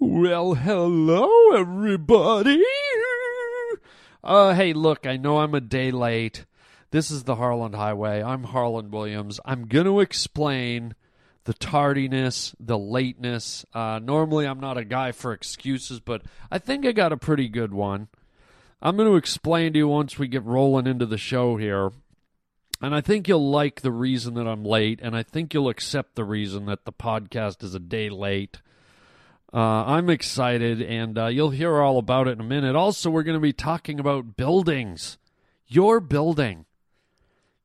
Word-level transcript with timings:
Well, 0.00 0.54
hello, 0.54 1.28
everybody. 1.56 2.62
Uh, 4.22 4.54
hey, 4.54 4.72
look, 4.72 5.08
I 5.08 5.16
know 5.16 5.38
I'm 5.38 5.56
a 5.56 5.60
day 5.60 5.90
late. 5.90 6.44
This 6.92 7.10
is 7.10 7.24
the 7.24 7.34
Harland 7.34 7.74
Highway. 7.74 8.22
I'm 8.22 8.44
Harland 8.44 8.92
Williams. 8.92 9.40
I'm 9.44 9.66
going 9.66 9.86
to 9.86 9.98
explain 9.98 10.94
the 11.44 11.52
tardiness, 11.54 12.54
the 12.60 12.78
lateness. 12.78 13.66
Uh, 13.74 13.98
normally, 14.00 14.46
I'm 14.46 14.60
not 14.60 14.78
a 14.78 14.84
guy 14.84 15.10
for 15.10 15.32
excuses, 15.32 15.98
but 15.98 16.22
I 16.48 16.58
think 16.58 16.86
I 16.86 16.92
got 16.92 17.12
a 17.12 17.16
pretty 17.16 17.48
good 17.48 17.74
one. 17.74 18.06
I'm 18.80 18.96
going 18.96 19.10
to 19.10 19.16
explain 19.16 19.72
to 19.72 19.80
you 19.80 19.88
once 19.88 20.16
we 20.16 20.28
get 20.28 20.44
rolling 20.44 20.86
into 20.86 21.06
the 21.06 21.18
show 21.18 21.56
here. 21.56 21.90
And 22.80 22.94
I 22.94 23.00
think 23.00 23.26
you'll 23.26 23.50
like 23.50 23.80
the 23.80 23.90
reason 23.90 24.34
that 24.34 24.46
I'm 24.46 24.64
late, 24.64 25.00
and 25.02 25.16
I 25.16 25.24
think 25.24 25.52
you'll 25.52 25.68
accept 25.68 26.14
the 26.14 26.24
reason 26.24 26.66
that 26.66 26.84
the 26.84 26.92
podcast 26.92 27.64
is 27.64 27.74
a 27.74 27.80
day 27.80 28.08
late. 28.08 28.60
Uh, 29.52 29.84
I'm 29.86 30.10
excited, 30.10 30.82
and 30.82 31.18
uh, 31.18 31.26
you'll 31.26 31.50
hear 31.50 31.80
all 31.80 31.98
about 31.98 32.28
it 32.28 32.32
in 32.32 32.40
a 32.40 32.44
minute. 32.44 32.76
Also, 32.76 33.08
we're 33.08 33.22
going 33.22 33.36
to 33.36 33.40
be 33.40 33.52
talking 33.52 33.98
about 33.98 34.36
buildings. 34.36 35.16
Your 35.66 36.00
building. 36.00 36.66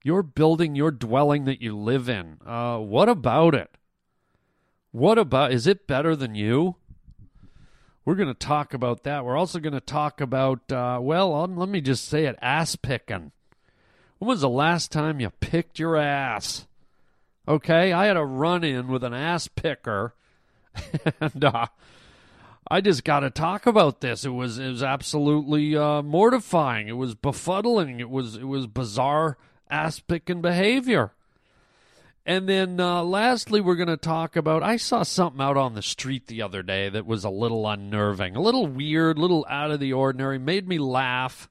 Your 0.02 0.24
building, 0.24 0.76
your 0.76 0.92
dwelling 0.92 1.46
that 1.46 1.62
you 1.62 1.78
live 1.78 2.08
in. 2.08 2.38
Uh, 2.46 2.78
what 2.78 3.10
about 3.10 3.54
it? 3.54 3.78
What 4.92 5.18
about, 5.18 5.52
is 5.52 5.66
it 5.68 5.88
better 5.88 6.16
than 6.16 6.36
you? 6.36 6.76
We're 8.06 8.16
going 8.16 8.28
to 8.28 8.34
talk 8.34 8.74
about 8.74 9.04
that. 9.04 9.24
We're 9.26 9.38
also 9.38 9.60
going 9.60 9.74
to 9.74 9.80
talk 9.80 10.22
about, 10.22 10.72
uh, 10.72 11.00
well, 11.02 11.34
um, 11.36 11.58
let 11.58 11.70
me 11.70 11.82
just 11.82 12.08
say 12.08 12.26
it 12.26 12.38
ass 12.42 12.76
picking. 12.76 13.32
When 14.20 14.28
was 14.28 14.42
the 14.42 14.50
last 14.50 14.92
time 14.92 15.20
you 15.20 15.30
picked 15.40 15.80
your 15.80 15.98
ass? 15.98 16.68
Okay, 17.48 17.92
I 17.92 18.06
had 18.06 18.18
a 18.18 18.26
run 18.26 18.64
in 18.64 18.88
with 18.88 19.04
an 19.04 19.14
ass 19.14 19.48
picker, 19.48 20.14
and 21.20 21.44
uh, 21.44 21.68
I 22.68 22.82
just 22.82 23.04
got 23.04 23.22
to 23.22 23.30
talk 23.30 23.66
about 23.66 24.02
this. 24.02 24.26
It 24.26 24.30
was 24.30 24.58
it 24.60 24.70
was 24.70 24.84
absolutely 24.84 25.76
uh, 25.76 26.02
mortifying. 26.02 26.88
It 26.88 26.98
was 26.98 27.16
befuddling. 27.16 28.00
It 28.00 28.10
was 28.10 28.36
it 28.36 28.48
was 28.48 28.68
bizarre 28.68 29.38
ass 29.70 30.00
picking 30.00 30.42
behavior. 30.42 31.14
And 32.26 32.48
then 32.48 32.80
uh, 32.80 33.04
lastly, 33.04 33.60
we're 33.60 33.76
going 33.76 33.90
to 33.90 33.98
talk 33.98 34.38
about. 34.38 34.64
I 34.64 34.78
saw 34.78 35.04
something 35.04 35.42
out 35.42 35.58
on 35.58 35.74
the 35.74 35.82
street 35.82 36.28
the 36.28 36.42
other 36.42 36.64
day 36.64 36.88
that 36.88 37.06
was 37.06 37.26
a 37.26 37.30
little 37.30 37.68
unnerving, 37.68 38.36
a 38.36 38.42
little 38.42 38.66
weird, 38.66 39.18
a 39.18 39.22
little 39.22 39.46
out 39.50 39.72
of 39.72 39.82
the 39.82 39.92
ordinary, 39.92 40.40
made 40.40 40.68
me 40.68 40.78
laugh. 40.78 41.50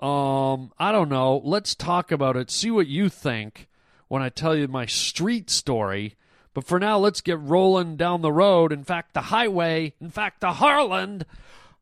Um, 0.00 0.72
I 0.78 0.92
don't 0.92 1.10
know. 1.10 1.42
Let's 1.44 1.74
talk 1.74 2.10
about 2.10 2.36
it. 2.36 2.50
See 2.50 2.70
what 2.70 2.86
you 2.86 3.10
think 3.10 3.68
when 4.08 4.22
I 4.22 4.30
tell 4.30 4.56
you 4.56 4.66
my 4.66 4.86
street 4.86 5.50
story. 5.50 6.14
But 6.56 6.64
for 6.64 6.80
now, 6.80 6.98
let's 6.98 7.20
get 7.20 7.38
rolling 7.38 7.96
down 7.96 8.22
the 8.22 8.32
road. 8.32 8.72
In 8.72 8.82
fact, 8.82 9.12
the 9.12 9.20
highway. 9.20 9.92
In 10.00 10.08
fact, 10.08 10.40
the 10.40 10.54
Harland 10.54 11.26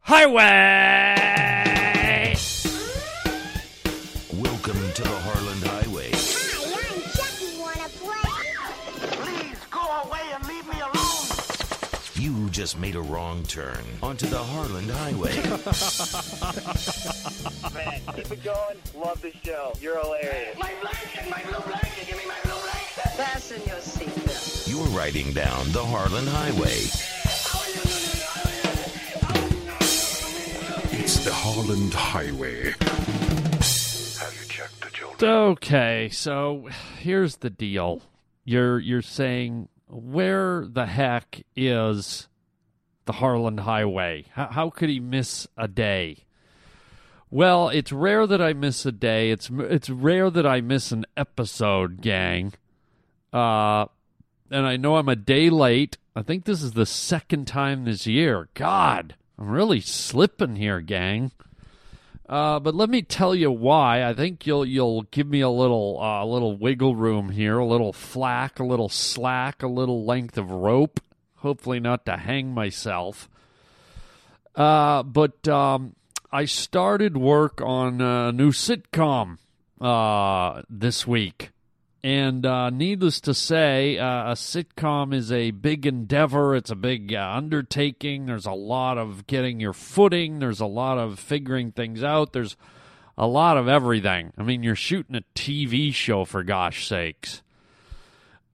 Highway. 0.01 1.15
Welcome 4.33 4.93
to 4.95 5.03
the 5.03 5.09
Harland 5.09 5.63
Highway. 5.63 6.11
Hi, 6.13 6.91
I'm 6.91 7.03
Chucky. 7.13 7.57
Wanna 7.61 7.89
play? 8.03 8.35
Please 9.23 9.61
go 9.71 9.79
away 9.79 10.23
and 10.35 10.45
leave 10.49 10.67
me 10.67 10.81
alone. 10.81 11.29
You 12.17 12.51
just 12.51 12.77
made 12.77 12.97
a 12.97 13.01
wrong 13.01 13.45
turn 13.45 13.79
onto 14.03 14.27
the 14.27 14.43
Harland 14.43 14.91
Highway. 14.91 15.37
Man, 17.75 18.01
keep 18.17 18.33
it 18.33 18.43
going. 18.43 18.79
Love 18.97 19.23
the 19.23 19.31
show. 19.45 19.73
You're 19.81 20.01
hilarious. 20.01 20.59
My 20.59 20.73
blanket, 20.81 21.31
my 21.31 21.45
blue 21.45 21.61
blanket, 21.65 22.09
give 22.09 22.17
me 22.17 22.27
my 22.27 22.41
blue 22.43 22.61
blanket. 22.61 23.13
Fasten 23.17 23.63
your 23.69 23.77
seatbelt. 23.77 23.94
You're 24.75 24.83
riding 24.87 25.33
down 25.33 25.71
the 25.71 25.85
Harland 25.85 26.27
Highway. 26.27 26.81
It's 30.99 31.25
the 31.25 31.33
Harland 31.33 31.95
Highway. 31.95 32.73
Have 34.19 34.35
you 34.37 34.49
checked 34.49 34.81
the 34.81 34.91
children? 34.93 35.31
Okay, 35.31 36.09
so 36.11 36.69
here's 36.99 37.37
the 37.37 37.51
deal. 37.51 38.03
You're 38.45 38.81
you're 38.81 39.01
saying 39.01 39.69
where 39.87 40.67
the 40.67 40.87
heck 40.87 41.45
is 41.55 42.27
the 43.05 43.13
Harland 43.13 43.61
Highway? 43.61 44.25
How, 44.33 44.49
how 44.49 44.71
could 44.71 44.89
he 44.89 44.99
miss 44.99 45.47
a 45.57 45.69
day? 45.69 46.25
Well, 47.31 47.69
it's 47.69 47.93
rare 47.93 48.27
that 48.27 48.43
I 48.43 48.55
miss 48.55 48.85
a 48.85 48.91
day. 48.91 49.31
It's 49.31 49.49
it's 49.53 49.89
rare 49.89 50.31
that 50.31 50.47
I 50.47 50.63
miss 50.63 50.91
an 50.91 51.07
episode, 51.17 52.01
gang. 52.01 52.55
Uh, 53.33 53.87
and 54.51 54.67
I 54.67 54.77
know 54.77 54.97
I'm 54.97 55.09
a 55.09 55.17
day 55.17 55.51
late. 55.51 55.99
I 56.17 56.23
think 56.23 56.45
this 56.45 56.63
is 56.63 56.73
the 56.73 56.87
second 56.87 57.47
time 57.47 57.85
this 57.85 58.07
year. 58.07 58.49
God, 58.55 59.15
I'm 59.39 59.49
really 59.49 59.81
slipping 59.81 60.57
here, 60.57 60.81
gang. 60.81 61.33
Uh, 62.29 62.59
but 62.59 62.75
let 62.75 62.89
me 62.89 63.03
tell 63.03 63.35
you 63.35 63.51
why. 63.51 64.03
I 64.03 64.15
think 64.15 64.47
you'll 64.47 64.65
you'll 64.65 65.03
give 65.03 65.27
me 65.27 65.41
a 65.41 65.51
little 65.51 65.99
uh, 66.01 66.25
little 66.25 66.57
wiggle 66.57 66.97
room 66.97 67.31
here, 67.31 67.59
a 67.59 67.67
little 67.67 67.93
flack, 67.93 68.59
a 68.59 68.65
little 68.65 68.89
slack, 68.89 69.63
a 69.63 69.69
little 69.69 70.05
length 70.05 70.39
of 70.39 70.51
rope. 70.51 71.01
Hopefully, 71.37 71.81
not 71.81 72.07
to 72.07 72.17
hang 72.17 72.55
myself. 72.55 73.29
Uh, 74.55 75.03
but 75.03 75.47
um, 75.49 75.95
I 76.33 76.47
started 76.47 77.17
work 77.17 77.61
on 77.61 78.01
a 78.01 78.33
new 78.33 78.53
sitcom 78.53 79.39
uh, 79.81 80.63
this 80.71 81.07
week. 81.07 81.51
And 82.05 82.45
uh, 82.45 82.69
needless 82.69 83.19
to 83.23 83.33
say, 83.33 83.97
uh, 83.97 84.33
a 84.33 84.35
sitcom 84.35 85.15
is 85.15 85.33
a 85.33 85.53
big 85.53 85.87
endeavor. 85.87 86.55
It's 86.55 86.71
a 86.71 86.77
big 86.77 87.15
uh, 87.15 87.33
undertaking. 87.35 88.27
There's 88.27 88.45
a 88.45 88.53
lot 88.53 88.99
of 88.99 89.27
getting 89.27 89.59
your 89.59 89.73
footing. 89.73 90.39
There's 90.39 90.61
a 90.61 90.67
lot 90.67 90.99
of 90.99 91.19
figuring 91.19 91.73
things 91.73 92.05
out. 92.05 92.35
There's 92.35 92.59
a 93.17 93.27
lot 93.27 93.57
of 93.57 93.69
everything. 93.69 94.35
I 94.37 94.43
mean, 94.43 94.63
you're 94.63 94.77
shooting 94.77 95.17
a 95.17 95.25
TV 95.35 95.95
show 95.95 96.27
for 96.27 96.43
gosh 96.43 96.87
sakes. 96.87 97.41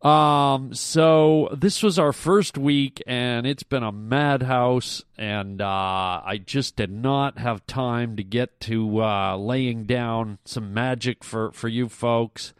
Um, 0.00 0.72
so 0.72 1.48
this 1.52 1.82
was 1.82 1.98
our 1.98 2.12
first 2.12 2.56
week, 2.56 3.02
and 3.04 3.48
it's 3.48 3.64
been 3.64 3.82
a 3.82 3.90
madhouse. 3.90 5.02
And 5.18 5.60
uh, 5.60 6.22
I 6.24 6.40
just 6.46 6.76
did 6.76 6.92
not 6.92 7.38
have 7.38 7.66
time 7.66 8.14
to 8.14 8.22
get 8.22 8.60
to 8.60 9.02
uh, 9.02 9.36
laying 9.36 9.86
down 9.86 10.38
some 10.44 10.72
magic 10.72 11.24
for 11.24 11.50
for 11.50 11.66
you 11.66 11.88
folks. 11.88 12.54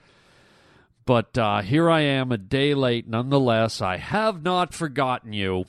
But 1.11 1.37
uh, 1.37 1.63
here 1.63 1.91
I 1.91 2.03
am, 2.03 2.31
a 2.31 2.39
day 2.39 2.73
late 2.73 3.09
nonetheless. 3.09 3.83
I 3.83 3.97
have 3.97 4.45
not 4.45 4.73
forgotten 4.73 5.33
you. 5.33 5.65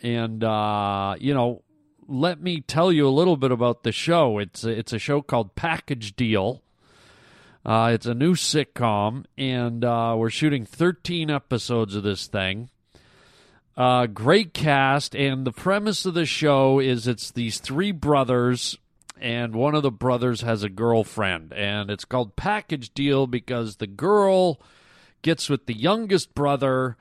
And, 0.00 0.44
uh, 0.44 1.16
you 1.18 1.34
know, 1.34 1.64
let 2.06 2.40
me 2.40 2.60
tell 2.60 2.92
you 2.92 3.08
a 3.08 3.10
little 3.10 3.36
bit 3.36 3.50
about 3.50 3.82
the 3.82 3.90
show. 3.90 4.38
It's 4.38 4.62
it's 4.62 4.92
a 4.92 5.00
show 5.00 5.22
called 5.22 5.56
Package 5.56 6.14
Deal. 6.14 6.62
Uh, 7.64 7.90
it's 7.94 8.06
a 8.06 8.14
new 8.14 8.34
sitcom, 8.34 9.24
and 9.36 9.84
uh, 9.84 10.14
we're 10.16 10.30
shooting 10.30 10.64
13 10.64 11.32
episodes 11.32 11.96
of 11.96 12.04
this 12.04 12.28
thing. 12.28 12.70
Uh, 13.76 14.06
great 14.06 14.54
cast, 14.54 15.16
and 15.16 15.44
the 15.44 15.50
premise 15.50 16.06
of 16.06 16.14
the 16.14 16.26
show 16.26 16.78
is 16.78 17.08
it's 17.08 17.32
these 17.32 17.58
three 17.58 17.90
brothers 17.90 18.78
and 19.20 19.54
one 19.54 19.74
of 19.74 19.82
the 19.82 19.90
brothers 19.90 20.42
has 20.42 20.62
a 20.62 20.68
girlfriend 20.68 21.50
and 21.54 21.90
it's 21.90 22.04
called 22.04 22.36
package 22.36 22.92
deal 22.92 23.26
because 23.26 23.76
the 23.76 23.86
girl 23.86 24.60
gets 25.26 25.50
with 25.50 25.66
the 25.66 25.74
youngest 25.74 26.36
brother 26.36 26.96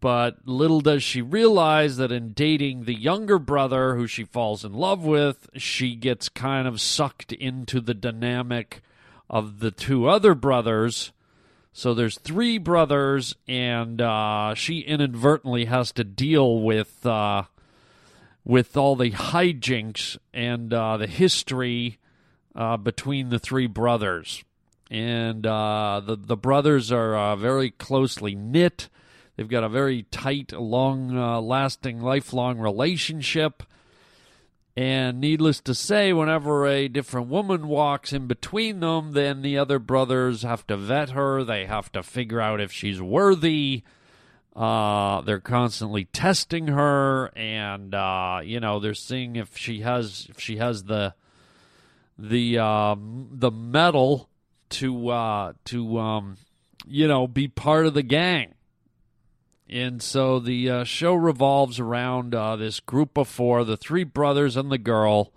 but 0.00 0.36
little 0.46 0.80
does 0.80 1.02
she 1.02 1.20
realize 1.20 1.96
that 1.96 2.12
in 2.12 2.32
dating 2.32 2.84
the 2.84 2.94
younger 2.94 3.36
brother 3.36 3.96
who 3.96 4.06
she 4.06 4.22
falls 4.22 4.64
in 4.64 4.72
love 4.72 5.04
with 5.04 5.50
she 5.56 5.96
gets 5.96 6.28
kind 6.28 6.68
of 6.68 6.80
sucked 6.80 7.32
into 7.32 7.80
the 7.80 7.94
dynamic 7.94 8.80
of 9.28 9.58
the 9.58 9.72
two 9.72 10.06
other 10.06 10.36
brothers 10.36 11.10
so 11.72 11.94
there's 11.94 12.16
three 12.20 12.58
brothers 12.58 13.34
and 13.48 14.00
uh, 14.00 14.54
she 14.54 14.78
inadvertently 14.78 15.64
has 15.64 15.90
to 15.90 16.04
deal 16.04 16.60
with 16.60 17.04
uh, 17.04 17.42
with 18.44 18.76
all 18.76 18.94
the 18.94 19.10
hijinks 19.10 20.16
and 20.32 20.72
uh, 20.72 20.96
the 20.96 21.08
history 21.08 21.98
uh, 22.54 22.76
between 22.76 23.30
the 23.30 23.38
three 23.40 23.66
brothers. 23.66 24.44
And 24.90 25.46
uh, 25.46 26.00
the 26.04 26.16
the 26.16 26.36
brothers 26.36 26.90
are 26.90 27.14
uh, 27.14 27.36
very 27.36 27.70
closely 27.70 28.34
knit. 28.34 28.88
They've 29.36 29.48
got 29.48 29.64
a 29.64 29.68
very 29.68 30.04
tight, 30.10 30.52
long 30.52 31.16
uh, 31.16 31.40
lasting, 31.40 32.00
lifelong 32.00 32.58
relationship. 32.58 33.62
And 34.74 35.20
needless 35.20 35.60
to 35.62 35.74
say, 35.74 36.12
whenever 36.12 36.66
a 36.66 36.86
different 36.86 37.28
woman 37.28 37.66
walks 37.66 38.12
in 38.12 38.28
between 38.28 38.80
them, 38.80 39.12
then 39.12 39.42
the 39.42 39.58
other 39.58 39.78
brothers 39.78 40.42
have 40.42 40.66
to 40.68 40.76
vet 40.76 41.10
her. 41.10 41.42
They 41.42 41.66
have 41.66 41.90
to 41.92 42.02
figure 42.02 42.40
out 42.40 42.60
if 42.60 42.70
she's 42.72 43.00
worthy. 43.02 43.82
Uh, 44.54 45.20
they're 45.20 45.40
constantly 45.40 46.06
testing 46.06 46.68
her, 46.68 47.36
and 47.36 47.94
uh, 47.94 48.40
you 48.42 48.60
know 48.60 48.80
they're 48.80 48.94
seeing 48.94 49.36
if 49.36 49.56
she 49.56 49.80
has 49.82 50.26
if 50.30 50.40
she 50.40 50.56
has 50.56 50.84
the 50.84 51.14
the 52.18 52.58
um, 52.58 53.28
the 53.32 53.50
mettle 53.50 54.28
to 54.70 55.08
uh, 55.08 55.52
to 55.66 55.98
um, 55.98 56.36
you 56.86 57.08
know 57.08 57.26
be 57.26 57.48
part 57.48 57.86
of 57.86 57.94
the 57.94 58.02
gang. 58.02 58.54
And 59.70 60.02
so 60.02 60.38
the 60.38 60.70
uh, 60.70 60.84
show 60.84 61.14
revolves 61.14 61.78
around 61.78 62.34
uh, 62.34 62.56
this 62.56 62.80
group 62.80 63.18
of 63.18 63.28
four 63.28 63.64
the 63.64 63.76
three 63.76 64.04
brothers 64.04 64.56
and 64.56 64.70
the 64.70 64.78
girl, 64.78 65.30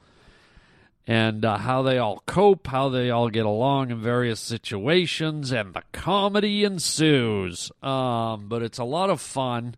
and 1.05 1.43
uh, 1.43 1.57
how 1.57 1.81
they 1.81 1.97
all 1.97 2.23
cope, 2.25 2.67
how 2.67 2.87
they 2.87 3.09
all 3.09 3.29
get 3.29 3.45
along 3.45 3.91
in 3.91 4.01
various 4.01 4.39
situations, 4.39 5.51
and 5.51 5.73
the 5.73 5.83
comedy 5.91 6.63
ensues. 6.63 7.71
Um, 7.83 8.47
but 8.47 8.61
it's 8.61 8.79
a 8.79 8.85
lot 8.85 9.09
of 9.09 9.19
fun. 9.19 9.75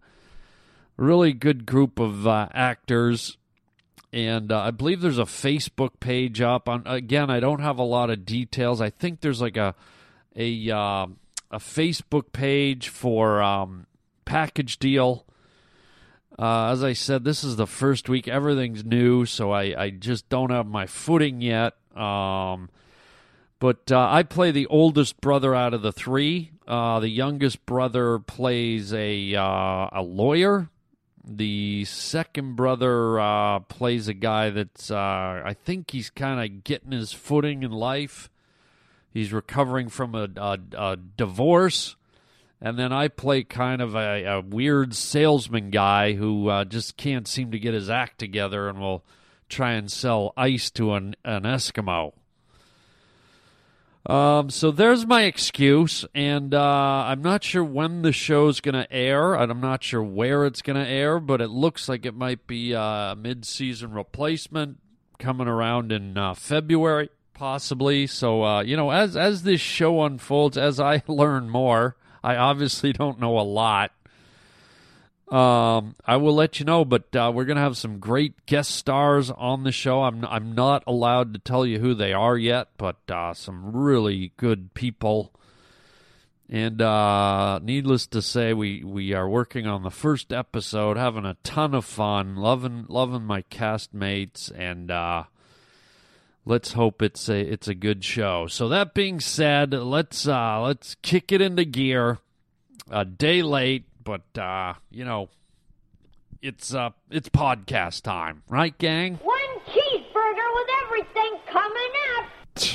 Really 0.98 1.34
good 1.34 1.66
group 1.66 2.00
of 2.00 2.28
uh, 2.28 2.50
actors. 2.54 3.38
And 4.14 4.52
uh, 4.52 4.60
I 4.60 4.72
believe 4.72 5.02
there's 5.02 5.18
a 5.18 5.24
Facebook 5.24 6.00
page 6.00 6.40
up. 6.40 6.70
On 6.70 6.84
again, 6.86 7.32
I 7.32 7.40
don't 7.40 7.62
have 7.62 7.80
a 7.80 7.84
lot 7.84 8.12
of 8.12 8.26
details. 8.26 8.80
I 8.80 8.92
think 8.92 9.22
there's 9.22 9.42
like 9.42 9.58
a 9.58 9.74
a 10.36 10.70
uh, 10.70 11.08
a 11.50 11.58
Facebook 11.58 12.32
page 12.32 12.90
for 12.90 13.42
um, 13.42 13.88
package 14.24 14.78
deal. 14.78 15.26
Uh, 16.38 16.72
as 16.72 16.84
I 16.84 16.94
said, 16.94 17.24
this 17.24 17.44
is 17.44 17.56
the 17.56 17.68
first 17.68 18.08
week. 18.08 18.28
Everything's 18.28 18.86
new, 18.86 19.26
so 19.26 19.52
I, 19.52 19.84
I 19.84 19.90
just 19.90 20.30
don't 20.30 20.50
have 20.50 20.68
my 20.68 20.86
footing 20.86 21.42
yet. 21.42 21.74
Um, 21.96 22.70
but 23.60 23.92
uh, 23.92 24.10
I 24.12 24.24
play 24.24 24.52
the 24.52 24.68
oldest 24.68 25.22
brother 25.22 25.56
out 25.56 25.74
of 25.74 25.82
the 25.82 25.92
three. 25.92 26.52
Uh, 26.68 27.00
the 27.00 27.10
youngest 27.10 27.66
brother 27.66 28.20
plays 28.20 28.94
a 28.94 29.36
uh, 29.36 29.90
a 29.92 30.02
lawyer. 30.04 30.70
The 31.26 31.86
second 31.86 32.56
brother 32.56 33.20
uh, 33.20 33.60
plays 33.60 34.08
a 34.08 34.14
guy 34.14 34.50
that's 34.50 34.92
uh, 34.92 35.42
I 35.46 35.56
think 35.64 35.92
he's 35.92 36.10
kind 36.10 36.44
of 36.44 36.64
getting 36.64 36.92
his 36.92 37.14
footing 37.14 37.64
in 37.64 37.72
life. 37.72 38.30
He's 39.14 39.32
recovering 39.32 39.90
from 39.90 40.16
a, 40.16 40.28
a, 40.36 40.60
a 40.78 40.98
divorce. 40.98 41.96
And 42.60 42.80
then 42.80 42.92
I 42.94 43.10
play 43.10 43.44
kind 43.44 43.82
of 43.82 43.94
a, 43.94 44.24
a 44.24 44.42
weird 44.42 44.96
salesman 44.96 45.70
guy 45.70 46.14
who 46.14 46.48
uh, 46.50 46.66
just 46.66 46.98
can't 46.98 47.28
seem 47.28 47.52
to 47.52 47.60
get 47.60 47.74
his 47.74 47.90
act 47.90 48.20
together 48.20 48.70
and 48.70 48.80
will 48.80 49.04
try 49.50 49.74
and 49.74 49.92
sell 49.92 50.34
ice 50.36 50.72
to 50.72 50.94
an, 50.94 51.16
an 51.24 51.44
Eskimo. 51.44 52.14
Um, 54.06 54.50
so 54.50 54.72
there's 54.72 55.06
my 55.06 55.24
excuse, 55.24 56.06
and 56.14 56.54
uh, 56.54 57.06
I'm 57.08 57.22
not 57.22 57.44
sure 57.44 57.64
when 57.64 58.02
the 58.02 58.12
show's 58.12 58.60
going 58.60 58.76
to 58.76 58.92
air, 58.92 59.34
and 59.34 59.50
I'm 59.50 59.62
not 59.62 59.82
sure 59.82 60.04
where 60.04 60.46
it's 60.46 60.62
going 60.62 60.84
to 60.84 60.90
air, 60.90 61.20
but 61.20 61.40
it 61.40 61.48
looks 61.48 61.88
like 61.88 62.06
it 62.06 62.14
might 62.14 62.46
be 62.46 62.74
a 62.74 63.16
mid-season 63.18 63.94
replacement 63.94 64.80
coming 65.20 65.48
around 65.48 65.94
in 65.94 66.18
uh, 66.18 66.34
February, 66.34 67.10
possibly. 67.34 68.06
So 68.06 68.44
uh, 68.44 68.62
you 68.62 68.76
know, 68.76 68.92
as 68.92 69.16
as 69.16 69.44
this 69.44 69.62
show 69.62 70.04
unfolds, 70.04 70.58
as 70.58 70.82
I 70.82 71.02
learn 71.08 71.50
more, 71.50 71.96
I 72.22 72.36
obviously 72.36 72.92
don't 72.92 73.20
know 73.20 73.40
a 73.40 73.42
lot. 73.42 73.92
Um, 75.34 75.96
I 76.06 76.18
will 76.18 76.36
let 76.36 76.60
you 76.60 76.66
know, 76.66 76.86
but 76.86 77.16
uh, 77.16 77.32
we're 77.34 77.46
gonna 77.46 77.60
have 77.60 77.76
some 77.76 77.98
great 77.98 78.46
guest 78.46 78.70
stars 78.70 79.32
on 79.32 79.64
the 79.64 79.72
show. 79.72 80.04
I'm 80.04 80.24
I'm 80.26 80.54
not 80.54 80.84
allowed 80.86 81.34
to 81.34 81.40
tell 81.40 81.66
you 81.66 81.80
who 81.80 81.96
they 81.96 82.14
are 82.14 82.38
yet, 82.38 82.68
but 82.78 82.98
uh, 83.10 83.34
some 83.34 83.76
really 83.76 84.32
good 84.38 84.76
people. 84.76 85.34
And 86.48 86.80
uh, 86.84 87.58
needless 87.64 88.06
to 88.08 88.22
say, 88.22 88.54
we, 88.54 88.84
we 88.84 89.14
are 89.14 89.28
working 89.28 89.66
on 89.66 89.82
the 89.82 89.90
first 89.90 90.32
episode, 90.32 90.98
having 90.98 91.26
a 91.26 91.38
ton 91.42 91.74
of 91.74 91.84
fun, 91.84 92.36
loving 92.36 92.86
loving 92.88 93.24
my 93.24 93.42
castmates, 93.42 94.52
and 94.56 94.92
uh, 94.92 95.24
let's 96.46 96.74
hope 96.74 97.02
it's 97.02 97.28
a 97.28 97.40
it's 97.40 97.68
a 97.68 97.74
good 97.74 98.04
show. 98.04 98.46
So 98.46 98.70
that 98.70 98.94
being 98.94 99.20
said, 99.20 99.74
let's 99.74 100.28
uh, 100.28 100.62
let's 100.62 100.94
kick 101.02 101.32
it 101.32 101.42
into 101.42 101.66
gear. 101.66 102.20
A 102.92 103.06
day 103.06 103.42
late, 103.42 103.86
but 104.04 104.38
uh, 104.38 104.74
you 104.92 105.06
know, 105.06 105.30
it's 106.42 106.74
uh 106.74 106.90
it's 107.10 107.30
podcast 107.30 108.02
time, 108.04 108.44
right, 108.50 108.78
gang? 108.78 109.16
One 109.24 109.40
cheeseburger 109.68 110.54
with 110.56 110.68
everything 110.86 111.40
coming 111.52 111.92
up. 112.18 112.26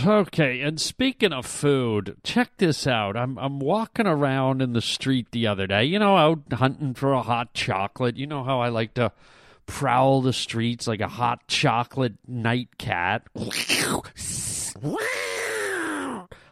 Okay, 0.07 0.61
and 0.63 0.81
speaking 0.81 1.33
of 1.33 1.47
food, 1.47 2.17
check 2.25 2.51
this 2.57 2.87
out. 2.87 3.17
I'm 3.17 3.39
I'm 3.39 3.61
walking 3.61 4.07
around 4.07 4.63
in 4.63 4.73
the 4.73 4.81
street 4.81 5.29
the 5.33 5.47
other 5.47 5.67
day, 5.67 5.85
you 5.85 5.99
know, 5.99 6.17
out 6.17 6.41
hunting 6.53 6.95
for 6.95 7.13
a 7.13 7.23
hot 7.23 7.55
chocolate. 7.55 8.17
You 8.17 8.27
know 8.27 8.43
how 8.45 8.61
I 8.61 8.69
like 8.69 8.95
to 8.95 9.13
prowl 9.67 10.23
the 10.23 10.33
streets 10.33 10.89
like 10.89 11.01
a 11.01 11.09
hot 11.09 11.47
chocolate 11.47 12.15
night 12.27 12.79
cat. 12.79 13.23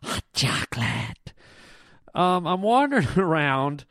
hot 0.03 0.25
chocolate. 0.35 1.33
Um, 2.15 2.47
I'm 2.47 2.63
wandering 2.63 3.09
around 3.17 3.85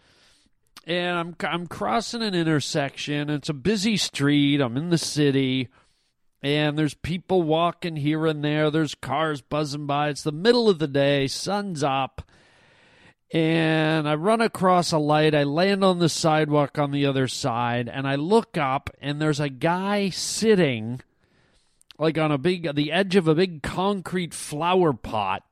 and 0.85 1.17
I'm 1.17 1.35
I'm 1.41 1.67
crossing 1.67 2.21
an 2.21 2.35
intersection. 2.35 3.29
It's 3.29 3.49
a 3.49 3.53
busy 3.53 3.97
street. 3.97 4.61
I'm 4.61 4.77
in 4.77 4.89
the 4.89 4.97
city, 4.97 5.69
and 6.41 6.77
there's 6.77 6.93
people 6.93 7.41
walking 7.41 7.95
here 7.95 8.25
and 8.25 8.43
there. 8.43 8.69
There's 8.69 8.95
cars 8.95 9.41
buzzing 9.41 9.87
by. 9.87 10.09
It's 10.09 10.23
the 10.23 10.31
middle 10.31 10.69
of 10.69 10.79
the 10.79 10.87
day. 10.87 11.27
Sun's 11.27 11.83
up, 11.83 12.21
and 13.31 14.07
I 14.07 14.15
run 14.15 14.41
across 14.41 14.91
a 14.91 14.99
light. 14.99 15.33
I 15.33 15.43
land 15.43 15.83
on 15.83 15.99
the 15.99 16.09
sidewalk 16.09 16.77
on 16.77 16.91
the 16.91 17.05
other 17.05 17.27
side, 17.27 17.89
and 17.89 18.07
I 18.07 18.15
look 18.15 18.57
up, 18.57 18.89
and 19.01 19.19
there's 19.19 19.39
a 19.39 19.49
guy 19.49 20.09
sitting, 20.09 21.01
like 21.97 22.17
on 22.17 22.31
a 22.31 22.37
big 22.37 22.75
the 22.75 22.91
edge 22.91 23.15
of 23.15 23.27
a 23.27 23.35
big 23.35 23.63
concrete 23.63 24.33
flower 24.33 24.93
pot 24.93 25.43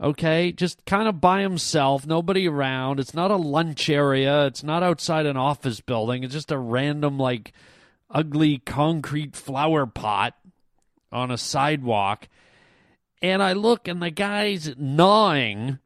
okay? 0.00 0.52
Just 0.52 0.84
kind 0.86 1.08
of 1.08 1.20
by 1.20 1.42
himself, 1.42 2.06
nobody 2.06 2.48
around. 2.48 3.00
It's 3.00 3.14
not 3.14 3.30
a 3.30 3.36
lunch 3.36 3.90
area, 3.90 4.46
it's 4.46 4.62
not 4.62 4.82
outside 4.82 5.26
an 5.26 5.36
office 5.36 5.80
building. 5.80 6.24
It's 6.24 6.34
just 6.34 6.50
a 6.50 6.58
random, 6.58 7.18
like, 7.18 7.52
ugly 8.10 8.58
concrete 8.58 9.36
flower 9.36 9.86
pot 9.86 10.34
on 11.12 11.30
a 11.30 11.38
sidewalk. 11.38 12.28
And 13.22 13.42
I 13.42 13.52
look, 13.52 13.86
and 13.86 14.02
the 14.02 14.10
guy's 14.10 14.74
gnawing. 14.78 15.78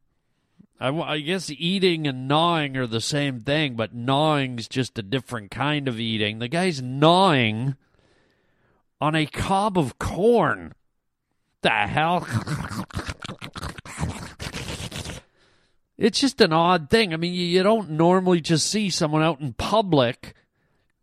I, 0.79 0.89
I 0.89 1.21
guess 1.21 1.51
eating 1.51 2.07
and 2.07 2.29
gnawing 2.29 2.77
are 2.77 2.87
the 2.87 3.01
same 3.01 3.41
thing, 3.41 3.75
but 3.75 3.95
gnawing's 3.95 4.69
just 4.69 4.99
a 4.99 5.03
different 5.03 5.51
kind 5.51 5.89
of 5.89 5.99
eating. 5.99 6.39
The 6.39 6.49
guy's 6.49 6.81
gnawing 6.81 7.77
on 9.01 9.15
a 9.15 9.27
cob 9.27 9.77
of 9.77 9.99
corn. 9.99 10.75
The 11.63 11.71
hell? 11.71 12.27
It's 15.97 16.21
just 16.21 16.41
an 16.41 16.53
odd 16.53 16.91
thing. 16.91 17.13
I 17.13 17.17
mean, 17.17 17.35
you, 17.35 17.45
you 17.45 17.63
don't 17.63 17.91
normally 17.91 18.41
just 18.41 18.69
see 18.69 18.91
someone 18.91 19.23
out 19.23 19.41
in 19.41 19.53
public 19.53 20.35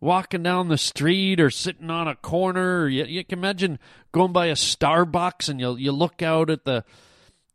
walking 0.01 0.43
down 0.43 0.67
the 0.67 0.77
street 0.77 1.39
or 1.39 1.49
sitting 1.49 1.89
on 1.89 2.07
a 2.07 2.15
corner. 2.15 2.87
You, 2.89 3.05
you 3.05 3.23
can 3.23 3.39
imagine 3.39 3.79
going 4.11 4.33
by 4.33 4.47
a 4.47 4.53
Starbucks 4.53 5.47
and 5.47 5.59
you 5.59 5.75
you 5.77 5.91
look 5.91 6.21
out 6.21 6.49
at 6.49 6.65
the 6.65 6.83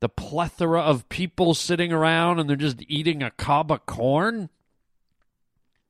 the 0.00 0.08
plethora 0.08 0.80
of 0.80 1.08
people 1.08 1.54
sitting 1.54 1.92
around 1.92 2.38
and 2.38 2.48
they're 2.48 2.56
just 2.56 2.82
eating 2.88 3.22
a 3.22 3.30
cob 3.32 3.72
of 3.72 3.84
corn. 3.86 4.48